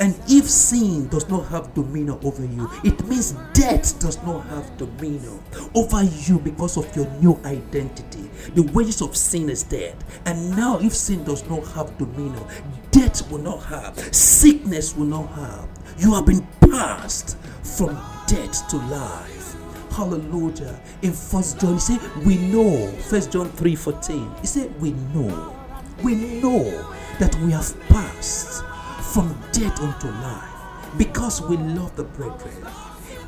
And 0.01 0.19
if 0.29 0.49
sin 0.49 1.09
does 1.09 1.29
not 1.29 1.47
have 1.49 1.73
dominion 1.75 2.19
over 2.23 2.45
you, 2.45 2.71
it 2.85 3.05
means 3.07 3.33
death 3.53 3.99
does 4.01 4.23
not 4.23 4.41
have 4.47 4.77
dominion 4.77 5.41
over 5.75 6.03
you 6.03 6.39
because 6.39 6.77
of 6.77 6.95
your 6.97 7.07
new 7.21 7.39
identity. 7.45 8.31
The 8.55 8.63
wages 8.73 9.03
of 9.03 9.17
sin 9.17 9.49
is 9.51 9.63
death. 9.63 9.97
And 10.27 10.51
now, 10.51 10.79
if 10.79 10.95
sin 10.95 11.25
does 11.25 11.49
not 11.49 11.67
have 11.69 11.97
dominion, 11.99 12.45
death 12.91 13.31
will 13.31 13.39
not 13.39 13.63
have, 13.65 13.99
sickness 14.15 14.97
will 14.97 15.07
not 15.07 15.29
have. 15.31 15.69
You 15.99 16.15
have 16.15 16.27
been 16.27 16.47
passed 16.61 17.37
from 17.63 17.99
death 18.27 18.69
to 18.69 18.77
life. 18.77 19.57
Hallelujah. 19.91 20.79
In 21.03 21.13
First 21.13 21.61
John, 21.61 21.75
he 21.75 21.81
said, 21.81 22.01
We 22.25 22.37
know. 22.37 22.87
First 23.09 23.33
John 23.33 23.51
3 23.51 23.75
14. 23.75 24.31
He 24.41 24.47
said, 24.47 24.81
We 24.81 24.93
know. 24.93 25.57
We 26.05 26.15
know 26.15 26.95
that 27.19 27.35
we 27.43 27.51
have 27.51 27.77
passed 27.89 28.63
from 29.13 29.37
death 29.53 29.81
unto 29.81 30.09
life 30.09 30.97
because 30.97 31.41
we 31.43 31.57
love 31.57 31.95
the 31.97 32.05
brethren. 32.05 32.67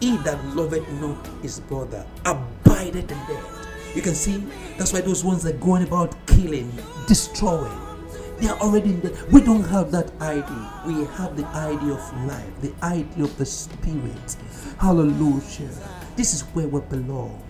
He 0.00 0.16
that 0.18 0.42
loveth 0.56 0.88
not 1.00 1.26
his 1.42 1.60
brother 1.60 2.06
abideth 2.24 3.10
in 3.10 3.18
death. 3.26 3.94
You 3.94 4.02
can 4.02 4.14
see 4.14 4.38
that's 4.78 4.92
why 4.92 5.00
those 5.00 5.24
ones 5.24 5.44
are 5.46 5.52
going 5.54 5.82
about 5.82 6.14
killing, 6.26 6.72
destroying, 7.06 7.80
they 8.40 8.48
are 8.48 8.58
already 8.60 8.90
in 8.90 9.00
death. 9.00 9.30
We 9.30 9.42
don't 9.42 9.64
have 9.64 9.92
that 9.92 10.10
idea. 10.22 10.82
We 10.86 11.04
have 11.16 11.36
the 11.36 11.44
idea 11.48 11.92
of 11.92 12.26
life, 12.26 12.60
the 12.62 12.72
idea 12.82 13.24
of 13.24 13.36
the 13.36 13.44
spirit. 13.44 14.36
Hallelujah. 14.78 15.68
This 16.16 16.32
is 16.32 16.42
where 16.54 16.66
we 16.66 16.80
belong. 16.80 17.42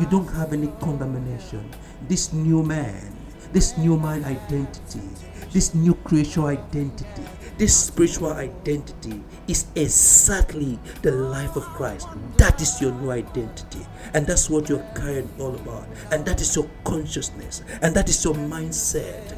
You 0.00 0.06
don't 0.06 0.26
have 0.32 0.52
any 0.52 0.66
condemnation. 0.80 1.70
This 2.08 2.32
new 2.32 2.64
man, 2.64 3.16
this 3.52 3.78
new 3.78 3.96
man 3.96 4.24
identity, 4.24 5.02
this 5.52 5.76
new 5.76 5.94
creation 5.94 6.44
identity, 6.44 7.22
this 7.58 7.76
spiritual 7.86 8.32
identity 8.32 9.22
is 9.48 9.66
exactly 9.74 10.78
the 11.02 11.12
life 11.12 11.56
of 11.56 11.64
Christ. 11.64 12.08
That 12.38 12.60
is 12.60 12.80
your 12.80 12.92
new 12.92 13.10
identity. 13.10 13.86
And 14.14 14.26
that's 14.26 14.48
what 14.50 14.68
you're 14.68 14.86
carrying 14.94 15.28
all 15.38 15.54
about. 15.54 15.86
And 16.10 16.24
that 16.26 16.40
is 16.40 16.54
your 16.56 16.68
consciousness. 16.84 17.62
And 17.82 17.94
that 17.94 18.08
is 18.08 18.24
your 18.24 18.34
mindset. 18.34 19.36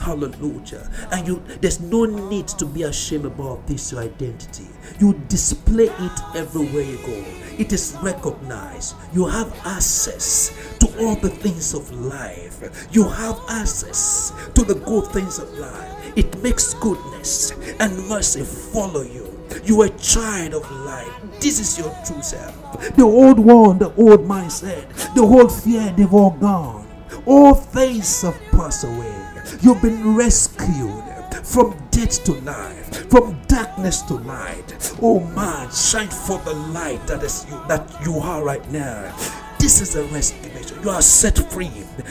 Hallelujah. 0.00 0.88
And 1.10 1.26
you 1.26 1.42
there's 1.60 1.80
no 1.80 2.04
need 2.04 2.48
to 2.48 2.66
be 2.66 2.82
ashamed 2.82 3.24
about 3.24 3.66
this 3.66 3.92
your 3.92 4.02
identity. 4.02 4.66
You 5.00 5.14
display 5.28 5.86
it 5.86 6.20
everywhere 6.34 6.82
you 6.82 6.98
go. 6.98 7.24
It 7.58 7.72
is 7.72 7.96
recognized. 8.02 8.94
You 9.14 9.26
have 9.26 9.52
access 9.64 10.52
to 10.80 10.86
all 11.00 11.16
the 11.16 11.30
things 11.30 11.74
of 11.74 11.90
life. 11.92 12.88
You 12.92 13.04
have 13.08 13.40
access 13.48 14.32
to 14.54 14.62
the 14.62 14.74
good 14.74 15.06
things 15.12 15.38
of 15.38 15.50
life. 15.58 15.95
It 16.16 16.42
makes 16.42 16.72
goodness 16.74 17.52
and 17.78 18.08
mercy 18.08 18.42
follow 18.42 19.02
you. 19.02 19.32
You 19.64 19.82
are 19.82 19.86
a 19.86 19.98
child 19.98 20.54
of 20.54 20.70
light. 20.70 21.12
This 21.40 21.60
is 21.60 21.78
your 21.78 21.94
true 22.06 22.22
self. 22.22 22.96
The 22.96 23.02
old 23.02 23.38
one, 23.38 23.78
the 23.78 23.94
old 23.96 24.26
mindset, 24.26 25.14
the 25.14 25.20
old 25.20 25.52
fear, 25.52 25.92
they've 25.96 26.12
all 26.12 26.30
gone. 26.30 26.86
All 27.26 27.54
things 27.54 28.22
have 28.22 28.40
passed 28.50 28.84
away. 28.84 29.14
You've 29.60 29.82
been 29.82 30.16
rescued 30.16 31.04
from 31.44 31.76
death 31.90 32.24
to 32.24 32.32
life, 32.40 33.10
from 33.10 33.40
darkness 33.46 34.02
to 34.02 34.14
light. 34.14 34.96
Oh 35.02 35.20
man, 35.20 35.70
shine 35.70 36.08
for 36.08 36.38
the 36.38 36.54
light 36.54 37.06
that 37.06 37.22
is 37.22 37.46
you 37.50 37.60
that 37.68 37.88
you 38.04 38.16
are 38.16 38.42
right 38.42 38.66
now. 38.70 39.14
This 39.58 39.80
is 39.80 39.96
a 39.96 40.04
restoration. 40.04 40.82
You 40.82 40.90
are 40.90 41.02
set 41.02 41.38
free. 41.50 41.70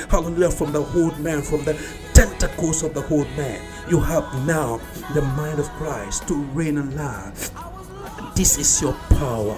Hallelujah. 0.09 0.51
From 0.51 0.71
the 0.71 0.83
old 0.95 1.19
man, 1.19 1.41
from 1.41 1.63
the 1.63 1.73
tentacles 2.13 2.81
of 2.83 2.93
the 2.93 3.07
old 3.13 3.27
man. 3.37 3.61
You 3.89 3.99
have 3.99 4.47
now 4.47 4.79
the 5.13 5.21
mind 5.21 5.59
of 5.59 5.69
Christ 5.71 6.27
to 6.29 6.35
reign 6.35 6.77
and 6.77 6.95
live. 6.95 7.51
This 8.35 8.57
is 8.57 8.81
your 8.81 8.93
power. 9.11 9.57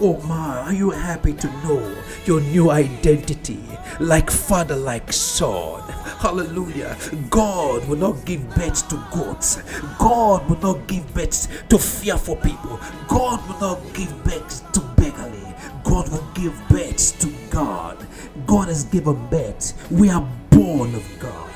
Oh 0.00 0.20
my, 0.28 0.60
are 0.60 0.72
you 0.72 0.90
happy 0.90 1.32
to 1.32 1.46
know 1.64 1.96
your 2.24 2.40
new 2.40 2.70
identity? 2.70 3.60
Like 3.98 4.30
father, 4.30 4.76
like 4.76 5.12
son. 5.12 5.82
Hallelujah. 6.20 6.96
God 7.30 7.88
will 7.88 7.96
not 7.96 8.24
give 8.24 8.48
birth 8.54 8.88
to 8.90 9.04
goats. 9.10 9.62
God 9.98 10.48
will 10.48 10.60
not 10.60 10.86
give 10.86 11.12
birth 11.14 11.68
to 11.68 11.78
fearful 11.78 12.36
people. 12.36 12.78
God 13.08 13.40
will 13.48 13.60
not 13.60 13.94
give 13.94 14.24
birth 14.24 14.72
to. 14.72 14.87
God 15.98 16.12
will 16.12 16.28
give 16.32 16.68
birth 16.68 17.18
to 17.18 17.28
God. 17.50 18.06
God 18.46 18.68
has 18.68 18.84
given 18.84 19.16
birth. 19.30 19.90
We 19.90 20.10
are 20.10 20.24
born 20.48 20.94
of 20.94 21.04
God. 21.18 21.50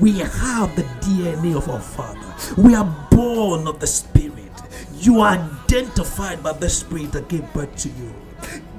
We 0.00 0.18
have 0.18 0.74
the 0.74 0.82
DNA 0.98 1.56
of 1.56 1.68
our 1.68 1.78
Father. 1.78 2.34
We 2.60 2.74
are 2.74 3.08
born 3.12 3.68
of 3.68 3.78
the 3.78 3.86
Spirit. 3.86 4.50
You 4.98 5.20
are 5.20 5.38
identified 5.38 6.42
by 6.42 6.54
the 6.54 6.68
Spirit 6.68 7.12
that 7.12 7.28
gave 7.28 7.52
birth 7.52 7.76
to 7.76 7.88
you. 7.88 8.12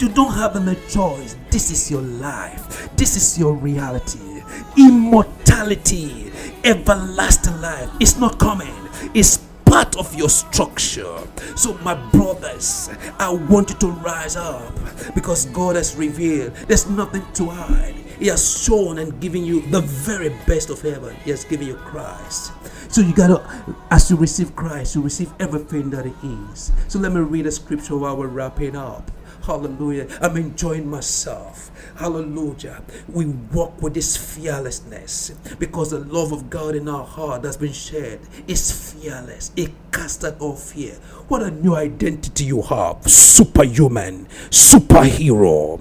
You 0.01 0.09
don't 0.09 0.33
have 0.33 0.57
any 0.57 0.75
choice. 0.89 1.37
This 1.49 1.71
is 1.71 1.89
your 1.89 2.01
life. 2.01 2.93
This 2.97 3.15
is 3.15 3.39
your 3.39 3.53
reality. 3.53 4.43
Immortality, 4.77 6.29
everlasting 6.65 7.61
life. 7.61 7.89
It's 8.01 8.17
not 8.17 8.37
coming. 8.37 8.75
It's 9.13 9.39
part 9.75 9.97
of 9.97 10.15
your 10.15 10.29
structure. 10.29 11.17
So, 11.57 11.73
my 11.79 11.95
brothers, 12.11 12.89
I 13.19 13.29
want 13.29 13.71
you 13.71 13.75
to 13.79 13.87
rise 13.87 14.37
up 14.37 14.73
because 15.13 15.47
God 15.47 15.75
has 15.75 15.97
revealed 15.97 16.53
there's 16.69 16.89
nothing 16.89 17.23
to 17.33 17.47
hide. 17.47 17.93
He 18.17 18.27
has 18.27 18.63
shown 18.63 18.99
and 18.99 19.19
given 19.19 19.43
you 19.43 19.59
the 19.71 19.81
very 19.81 20.29
best 20.47 20.69
of 20.69 20.81
heaven. 20.81 21.13
He 21.25 21.31
has 21.31 21.43
given 21.43 21.67
you 21.67 21.75
Christ. 21.75 22.53
So 22.87 23.01
you 23.01 23.13
gotta, 23.13 23.43
as 23.91 24.09
you 24.09 24.15
receive 24.15 24.55
Christ, 24.55 24.95
you 24.95 25.01
receive 25.01 25.33
everything 25.41 25.89
that 25.89 26.05
He 26.05 26.13
is. 26.53 26.71
So 26.87 26.97
let 26.97 27.11
me 27.11 27.19
read 27.19 27.45
a 27.45 27.51
scripture 27.51 27.97
while 27.97 28.15
we're 28.15 28.27
wrapping 28.27 28.77
up. 28.77 29.11
Hallelujah. 29.45 30.07
I'm 30.21 30.37
enjoying 30.37 30.89
myself. 30.89 31.69
Hallelujah. 31.97 32.81
We 33.07 33.25
walk 33.25 33.79
with 33.79 33.93
this 33.93 34.17
fearlessness 34.17 35.29
because 35.59 35.91
the 35.91 35.99
love 35.99 36.31
of 36.31 36.49
God 36.49 36.75
in 36.75 36.89
our 36.89 37.05
heart 37.05 37.43
has 37.43 37.55
been 37.55 37.71
shared. 37.71 38.21
It's 38.47 38.93
fearless. 38.93 39.51
It 39.55 39.71
casts 39.91 40.25
out 40.25 40.39
all 40.39 40.55
fear. 40.55 40.95
What 41.27 41.43
a 41.43 41.51
new 41.51 41.75
identity 41.75 42.45
you 42.45 42.63
have. 42.63 43.07
Superhuman, 43.07 44.25
superhero. 44.49 45.79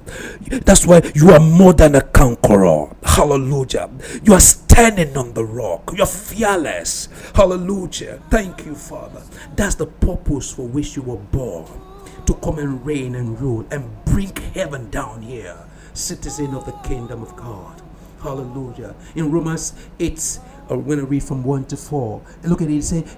That's 0.67 0.87
why 0.87 1.01
you 1.15 1.31
are 1.31 1.41
more 1.41 1.73
than 1.73 1.95
a 1.95 2.03
conqueror. 2.03 2.95
Hallelujah. 3.03 3.89
You 4.25 4.35
are 4.35 4.41
standing 4.41 5.17
on 5.17 5.33
the 5.33 5.45
rock. 5.45 5.91
You're 5.97 6.05
fearless. 6.05 7.09
Hallelujah. 7.35 8.21
Thank 8.29 8.67
you, 8.67 8.75
Father. 8.75 9.23
That's 9.57 9.77
the 9.77 9.87
purpose 9.87 10.53
for 10.53 10.67
which 10.67 10.97
you 10.97 11.03
were 11.03 11.17
born 11.17 11.94
to 12.27 12.35
come 12.35 12.59
and 12.59 12.85
reign 12.85 13.15
and 13.15 13.41
rule 13.41 13.67
and 13.71 14.05
bring 14.05 14.35
heaven 14.55 14.91
down 14.91 15.23
here, 15.23 15.57
citizen 15.93 16.55
of 16.55 16.65
the 16.67 16.73
kingdom 16.89 17.23
of 17.23 17.35
God. 17.37 17.83
Hallelujah. 18.23 18.95
In 19.15 19.31
Romans 19.31 19.75
8, 20.01 20.39
I'm 20.71 20.85
going 20.85 20.99
to 20.99 21.05
read 21.05 21.23
from 21.23 21.45
1 21.45 21.67
to 21.67 21.77
4. 21.77 22.23
And 22.43 22.51
look 22.51 22.63
at 22.63 22.69
it, 22.69 22.77
it 22.77 22.85
says, 22.85 23.17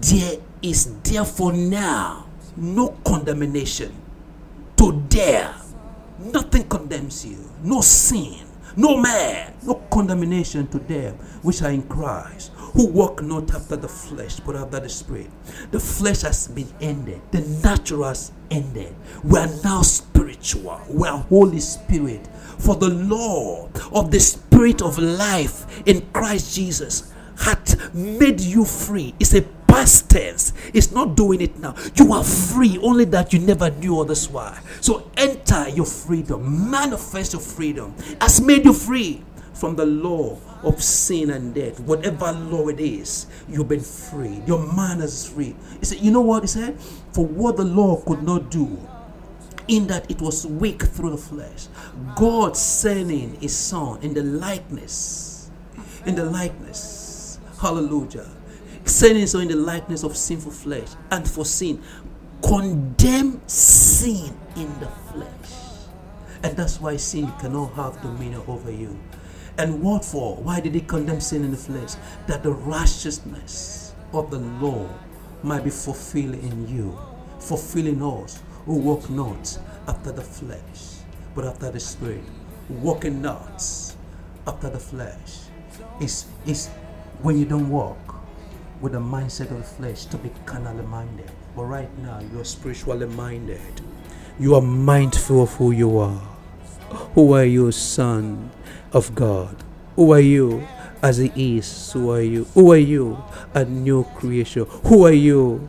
There 0.00 0.40
is 0.60 0.92
therefore 1.02 1.52
now 1.52 2.26
no 2.56 2.88
condemnation 3.04 3.94
to 4.76 5.04
there. 5.08 5.54
Nothing 6.18 6.68
condemns 6.68 7.24
you, 7.24 7.38
no 7.62 7.80
sin, 7.80 8.44
no 8.76 8.96
man, 8.96 9.54
no 9.62 9.74
condemnation 9.88 10.66
to 10.68 10.78
them 10.80 11.14
which 11.42 11.62
are 11.62 11.70
in 11.70 11.82
Christ, 11.82 12.50
who 12.74 12.86
walk 12.86 13.22
not 13.22 13.52
after 13.54 13.76
the 13.76 13.88
flesh, 13.88 14.40
but 14.40 14.56
after 14.56 14.80
the 14.80 14.88
spirit. 14.88 15.30
The 15.70 15.80
flesh 15.80 16.22
has 16.22 16.48
been 16.48 16.68
ended, 16.80 17.20
the 17.30 17.40
natural 17.62 18.04
has 18.04 18.32
ended. 18.50 18.94
We 19.24 19.38
are 19.38 19.48
now 19.64 19.82
spiritual, 19.82 20.80
we 20.88 21.08
are 21.08 21.18
Holy 21.18 21.60
Spirit. 21.60 22.26
For 22.58 22.74
the 22.74 22.88
law 22.88 23.68
of 23.92 24.10
the 24.10 24.20
spirit 24.20 24.82
of 24.82 24.98
life 24.98 25.82
in 25.86 26.02
Christ 26.12 26.54
Jesus 26.56 27.12
hath 27.38 27.94
made 27.94 28.40
you 28.40 28.64
free. 28.64 29.14
It's 29.20 29.34
a 29.34 29.42
past 29.68 30.10
tense. 30.10 30.52
It's 30.74 30.90
not 30.90 31.16
doing 31.16 31.40
it 31.40 31.58
now. 31.58 31.76
You 31.94 32.12
are 32.12 32.24
free, 32.24 32.78
only 32.78 33.04
that 33.06 33.32
you 33.32 33.38
never 33.38 33.70
knew 33.70 34.00
others 34.00 34.28
why. 34.28 34.58
So 34.80 35.10
enter 35.16 35.68
your 35.68 35.86
freedom, 35.86 36.70
manifest 36.70 37.34
your 37.34 37.42
freedom. 37.42 37.94
Has 38.20 38.40
made 38.40 38.64
you 38.64 38.72
free 38.72 39.22
from 39.58 39.74
the 39.74 39.84
law 39.84 40.38
of 40.62 40.80
sin 40.82 41.30
and 41.30 41.54
death. 41.54 41.80
Whatever 41.80 42.32
law 42.32 42.68
it 42.68 42.78
is, 42.78 43.26
you've 43.48 43.68
been 43.68 43.80
freed. 43.80 44.46
Your 44.46 44.64
mind 44.72 45.02
is 45.02 45.28
free. 45.28 45.56
He 45.80 45.84
said, 45.84 45.98
you 45.98 46.12
know 46.12 46.20
what 46.20 46.44
he 46.44 46.46
said? 46.46 46.80
For 47.12 47.26
what 47.26 47.56
the 47.56 47.64
law 47.64 48.00
could 48.02 48.22
not 48.22 48.50
do, 48.50 48.78
in 49.66 49.88
that 49.88 50.10
it 50.10 50.20
was 50.20 50.46
weak 50.46 50.82
through 50.82 51.10
the 51.10 51.18
flesh. 51.18 51.66
God 52.14 52.56
sending 52.56 53.34
his 53.40 53.56
son 53.56 54.00
in 54.00 54.14
the 54.14 54.22
likeness, 54.22 55.50
in 56.06 56.14
the 56.14 56.24
likeness, 56.24 57.40
hallelujah, 57.60 58.28
sending 58.84 59.22
his 59.22 59.32
son 59.32 59.42
in 59.42 59.48
the 59.48 59.56
likeness 59.56 60.04
of 60.04 60.16
sinful 60.16 60.52
flesh, 60.52 60.88
and 61.10 61.28
for 61.28 61.44
sin, 61.44 61.82
condemn 62.42 63.40
sin 63.48 64.32
in 64.54 64.78
the 64.78 64.86
flesh. 65.12 65.28
And 66.44 66.56
that's 66.56 66.80
why 66.80 66.96
sin 66.96 67.30
cannot 67.40 67.72
have 67.74 68.00
dominion 68.00 68.42
over 68.46 68.70
you. 68.70 68.96
And 69.58 69.82
what 69.82 70.04
for? 70.04 70.36
Why 70.36 70.60
did 70.60 70.74
he 70.74 70.80
condemn 70.80 71.20
sin 71.20 71.44
in 71.44 71.50
the 71.50 71.56
flesh? 71.56 71.94
That 72.28 72.44
the 72.44 72.52
righteousness 72.52 73.92
of 74.12 74.30
the 74.30 74.38
law 74.38 74.88
might 75.42 75.64
be 75.64 75.70
fulfilled 75.70 76.34
in 76.34 76.68
you, 76.68 76.96
fulfilling 77.40 78.00
us 78.00 78.40
who 78.66 78.74
walk 78.76 79.10
not 79.10 79.58
after 79.88 80.12
the 80.12 80.22
flesh, 80.22 81.02
but 81.34 81.44
after 81.44 81.72
the 81.72 81.80
spirit. 81.80 82.22
Walking 82.68 83.20
not 83.20 83.64
after 84.46 84.70
the 84.70 84.78
flesh 84.78 85.48
is 86.00 86.26
is 86.46 86.68
when 87.22 87.38
you 87.38 87.44
don't 87.44 87.68
walk 87.68 88.14
with 88.80 88.92
the 88.92 89.00
mindset 89.00 89.50
of 89.50 89.56
the 89.56 89.62
flesh 89.64 90.04
to 90.04 90.18
be 90.18 90.30
carnally 90.46 90.84
minded. 90.86 91.30
But 91.56 91.64
right 91.64 91.98
now 91.98 92.20
you're 92.32 92.44
spiritually 92.44 93.06
minded. 93.06 93.80
You 94.38 94.54
are 94.54 94.60
mindful 94.60 95.42
of 95.42 95.54
who 95.54 95.72
you 95.72 95.98
are. 95.98 96.22
Who 97.14 97.32
are 97.32 97.44
you, 97.44 97.72
son 97.72 98.50
of 98.92 99.14
God? 99.14 99.56
Who 99.96 100.12
are 100.12 100.20
you? 100.20 100.66
As 101.02 101.18
he 101.18 101.58
is, 101.58 101.92
who 101.92 102.10
are 102.10 102.20
you? 102.20 102.44
Who 102.54 102.72
are 102.72 102.76
you? 102.76 103.22
A 103.54 103.64
new 103.64 104.04
creation. 104.16 104.66
Who 104.84 105.06
are 105.06 105.12
you? 105.12 105.68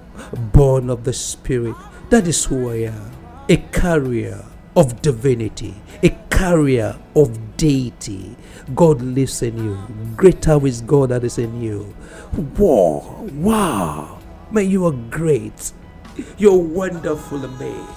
Born 0.53 0.89
of 0.89 1.03
the 1.03 1.13
Spirit. 1.13 1.75
That 2.09 2.27
is 2.27 2.45
who 2.45 2.69
I 2.69 2.89
am. 2.89 3.11
A 3.47 3.57
carrier 3.71 4.43
of 4.75 5.01
divinity, 5.01 5.75
a 6.01 6.09
carrier 6.29 6.97
of 7.15 7.57
deity. 7.57 8.35
God 8.73 9.01
lives 9.01 9.41
in 9.41 9.57
you. 9.57 9.77
Greater 10.15 10.65
is 10.65 10.81
God 10.81 11.09
that 11.09 11.23
is 11.23 11.37
in 11.37 11.61
you. 11.61 11.93
Wow! 12.57 13.27
Wow! 13.33 14.19
Man, 14.51 14.69
you 14.69 14.85
are 14.85 14.91
great. 15.09 15.73
You're 16.37 16.57
wonderful, 16.57 17.39
man. 17.39 17.87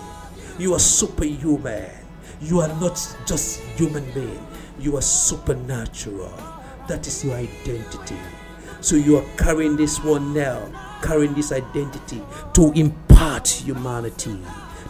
You 0.58 0.74
are 0.74 0.78
superhuman. 0.78 1.90
You 2.40 2.60
are 2.60 2.68
not 2.80 2.98
just 3.26 3.60
human 3.76 4.04
being. 4.12 4.46
You 4.82 4.96
are 4.96 5.02
supernatural. 5.02 6.32
That 6.88 7.06
is 7.06 7.24
your 7.24 7.36
identity. 7.36 8.16
So 8.80 8.96
you 8.96 9.16
are 9.18 9.24
carrying 9.36 9.76
this 9.76 10.02
one 10.02 10.34
now, 10.34 10.98
carrying 11.02 11.34
this 11.34 11.52
identity 11.52 12.20
to 12.54 12.72
impart 12.72 13.46
humanity, 13.46 14.38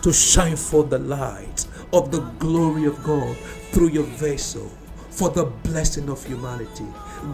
to 0.01 0.13
shine 0.13 0.57
forth 0.57 0.89
the 0.89 0.99
light 0.99 1.67
of 1.93 2.11
the 2.11 2.21
glory 2.39 2.87
of 2.87 3.05
God 3.05 3.37
through 3.73 3.89
your 3.91 4.05
vessel. 4.05 4.71
for 5.13 5.29
the 5.29 5.45
blessing 5.45 6.09
of 6.09 6.25
humanity. 6.25 6.87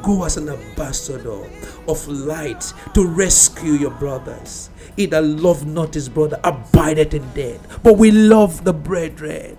Go 0.03 0.25
as 0.25 0.37
an 0.37 0.49
ambassador 0.49 1.49
of 1.87 2.09
light 2.09 2.73
to 2.93 3.07
rescue 3.07 3.73
your 3.73 3.93
brothers. 3.93 4.69
He 4.97 5.07
that 5.07 5.23
love 5.23 5.65
not 5.65 5.95
his 5.95 6.09
brother 6.09 6.41
abideth 6.43 7.15
in 7.15 7.31
death. 7.35 7.81
But 7.85 7.97
we 7.97 8.11
love 8.11 8.65
the 8.65 8.73
brethren 8.73 9.57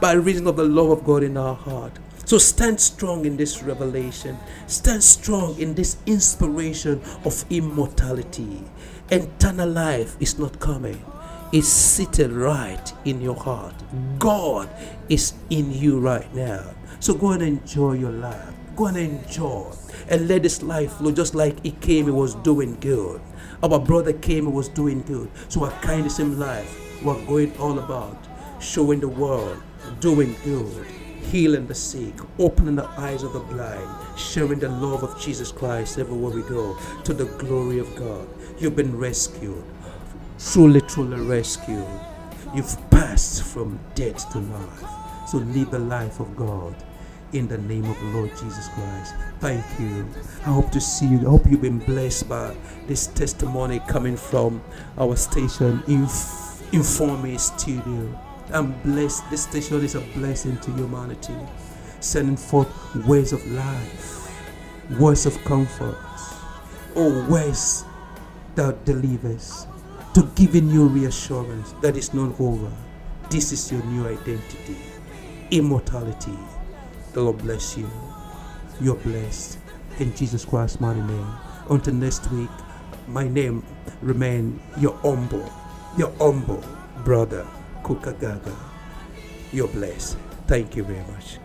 by 0.00 0.12
reason 0.12 0.46
of 0.46 0.56
the 0.56 0.64
love 0.64 0.90
of 0.90 1.04
God 1.04 1.22
in 1.22 1.36
our 1.38 1.54
heart. 1.54 1.92
So 2.24 2.38
stand 2.38 2.80
strong 2.80 3.26
in 3.26 3.36
this 3.36 3.62
revelation. 3.62 4.38
Stand 4.66 5.02
strong 5.02 5.58
in 5.58 5.74
this 5.74 5.96
inspiration 6.06 7.02
of 7.24 7.44
immortality. 7.50 8.64
Eternal 9.10 9.68
life 9.68 10.16
is 10.20 10.38
not 10.38 10.58
coming. 10.58 11.04
It's 11.52 11.68
seated 11.68 12.32
right 12.32 12.92
in 13.04 13.20
your 13.20 13.36
heart. 13.36 13.74
God 14.18 14.68
is 15.08 15.34
in 15.50 15.70
you 15.72 16.00
right 16.00 16.32
now. 16.34 16.74
So 17.00 17.14
go 17.14 17.32
and 17.32 17.42
enjoy 17.42 17.92
your 17.92 18.10
life. 18.10 18.54
Go 18.74 18.86
and 18.86 18.96
enjoy. 18.96 19.72
And 20.08 20.26
let 20.26 20.42
this 20.42 20.62
life 20.62 20.94
flow 20.94 21.12
just 21.12 21.34
like 21.34 21.62
he 21.62 21.72
came, 21.72 22.06
he 22.06 22.10
was 22.10 22.34
doing 22.36 22.76
good. 22.80 23.20
Our 23.62 23.78
brother 23.78 24.12
came, 24.12 24.46
he 24.46 24.52
was 24.52 24.68
doing 24.68 25.02
good. 25.02 25.30
So 25.48 25.64
our 25.64 25.70
kind 25.82 26.06
of 26.06 26.12
same 26.12 26.38
life. 26.38 26.80
We're 27.04 27.24
going 27.26 27.56
all 27.58 27.78
about 27.78 28.16
showing 28.60 29.00
the 29.00 29.08
world, 29.08 29.62
doing 30.00 30.34
good, 30.42 30.86
healing 31.24 31.66
the 31.66 31.74
sick, 31.74 32.14
opening 32.38 32.76
the 32.76 32.86
eyes 32.98 33.22
of 33.22 33.32
the 33.32 33.40
blind, 33.40 33.88
sharing 34.18 34.58
the 34.58 34.68
love 34.68 35.02
of 35.02 35.20
Jesus 35.20 35.50
Christ 35.52 35.98
everywhere 35.98 36.34
we 36.34 36.42
go 36.42 36.78
to 37.04 37.14
the 37.14 37.26
glory 37.38 37.78
of 37.78 37.94
God. 37.96 38.28
You've 38.58 38.76
been 38.76 38.96
rescued, 38.96 39.64
truly, 40.38 40.80
truly 40.82 41.20
rescued. 41.20 41.86
You've 42.54 42.76
passed 42.90 43.42
from 43.42 43.78
death 43.94 44.30
to 44.32 44.38
life. 44.38 44.84
So 45.28 45.38
live 45.38 45.70
the 45.70 45.78
life 45.78 46.20
of 46.20 46.36
God 46.36 46.74
in 47.32 47.48
the 47.48 47.58
name 47.58 47.84
of 47.84 47.98
the 47.98 48.06
Lord 48.06 48.30
Jesus 48.30 48.68
Christ. 48.68 49.14
Thank 49.40 49.64
you. 49.80 50.06
I 50.42 50.50
hope 50.52 50.70
to 50.70 50.80
see 50.80 51.06
you. 51.06 51.18
I 51.20 51.30
hope 51.30 51.46
you've 51.50 51.62
been 51.62 51.80
blessed 51.80 52.28
by 52.28 52.56
this 52.86 53.08
testimony 53.08 53.80
coming 53.88 54.16
from 54.16 54.62
our 54.96 55.16
station, 55.16 55.82
Inf- 55.88 56.72
Informe 56.72 57.36
Studio. 57.38 58.23
I'm 58.52 58.72
blessed. 58.82 59.28
This 59.30 59.44
station 59.44 59.82
is 59.82 59.94
a 59.94 60.00
blessing 60.00 60.58
to 60.58 60.70
humanity, 60.72 61.34
sending 62.00 62.36
forth 62.36 62.68
ways 63.06 63.32
of 63.32 63.44
life, 63.52 64.30
words 64.98 65.26
of 65.26 65.42
comfort, 65.44 65.96
oh, 66.94 67.26
ways 67.28 67.84
that 68.54 68.84
delivers, 68.84 69.66
to 70.14 70.22
giving 70.34 70.68
you 70.70 70.86
reassurance 70.86 71.72
that 71.80 71.96
is 71.96 72.12
not 72.14 72.38
over. 72.40 72.70
This 73.30 73.50
is 73.52 73.72
your 73.72 73.82
new 73.84 74.06
identity, 74.06 74.76
immortality. 75.50 76.38
The 77.14 77.22
Lord 77.22 77.38
bless 77.38 77.76
you. 77.76 77.90
You're 78.80 78.96
blessed 78.96 79.58
in 79.98 80.14
Jesus 80.14 80.44
Christ's 80.44 80.80
mighty 80.80 81.00
name. 81.00 81.26
Until 81.70 81.94
next 81.94 82.30
week, 82.30 82.50
my 83.08 83.26
name 83.26 83.64
remain 84.02 84.60
your 84.78 84.94
humble, 84.98 85.50
your 85.96 86.12
humble 86.18 86.62
brother, 87.04 87.46
Kukagaga. 87.84 88.56
You're 89.52 89.68
blessed. 89.68 90.16
Thank 90.46 90.74
you 90.74 90.84
very 90.84 91.04
much. 91.12 91.38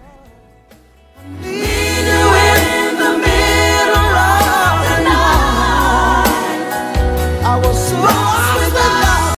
I 7.43 7.59
was 7.61 7.89
so 7.89 8.28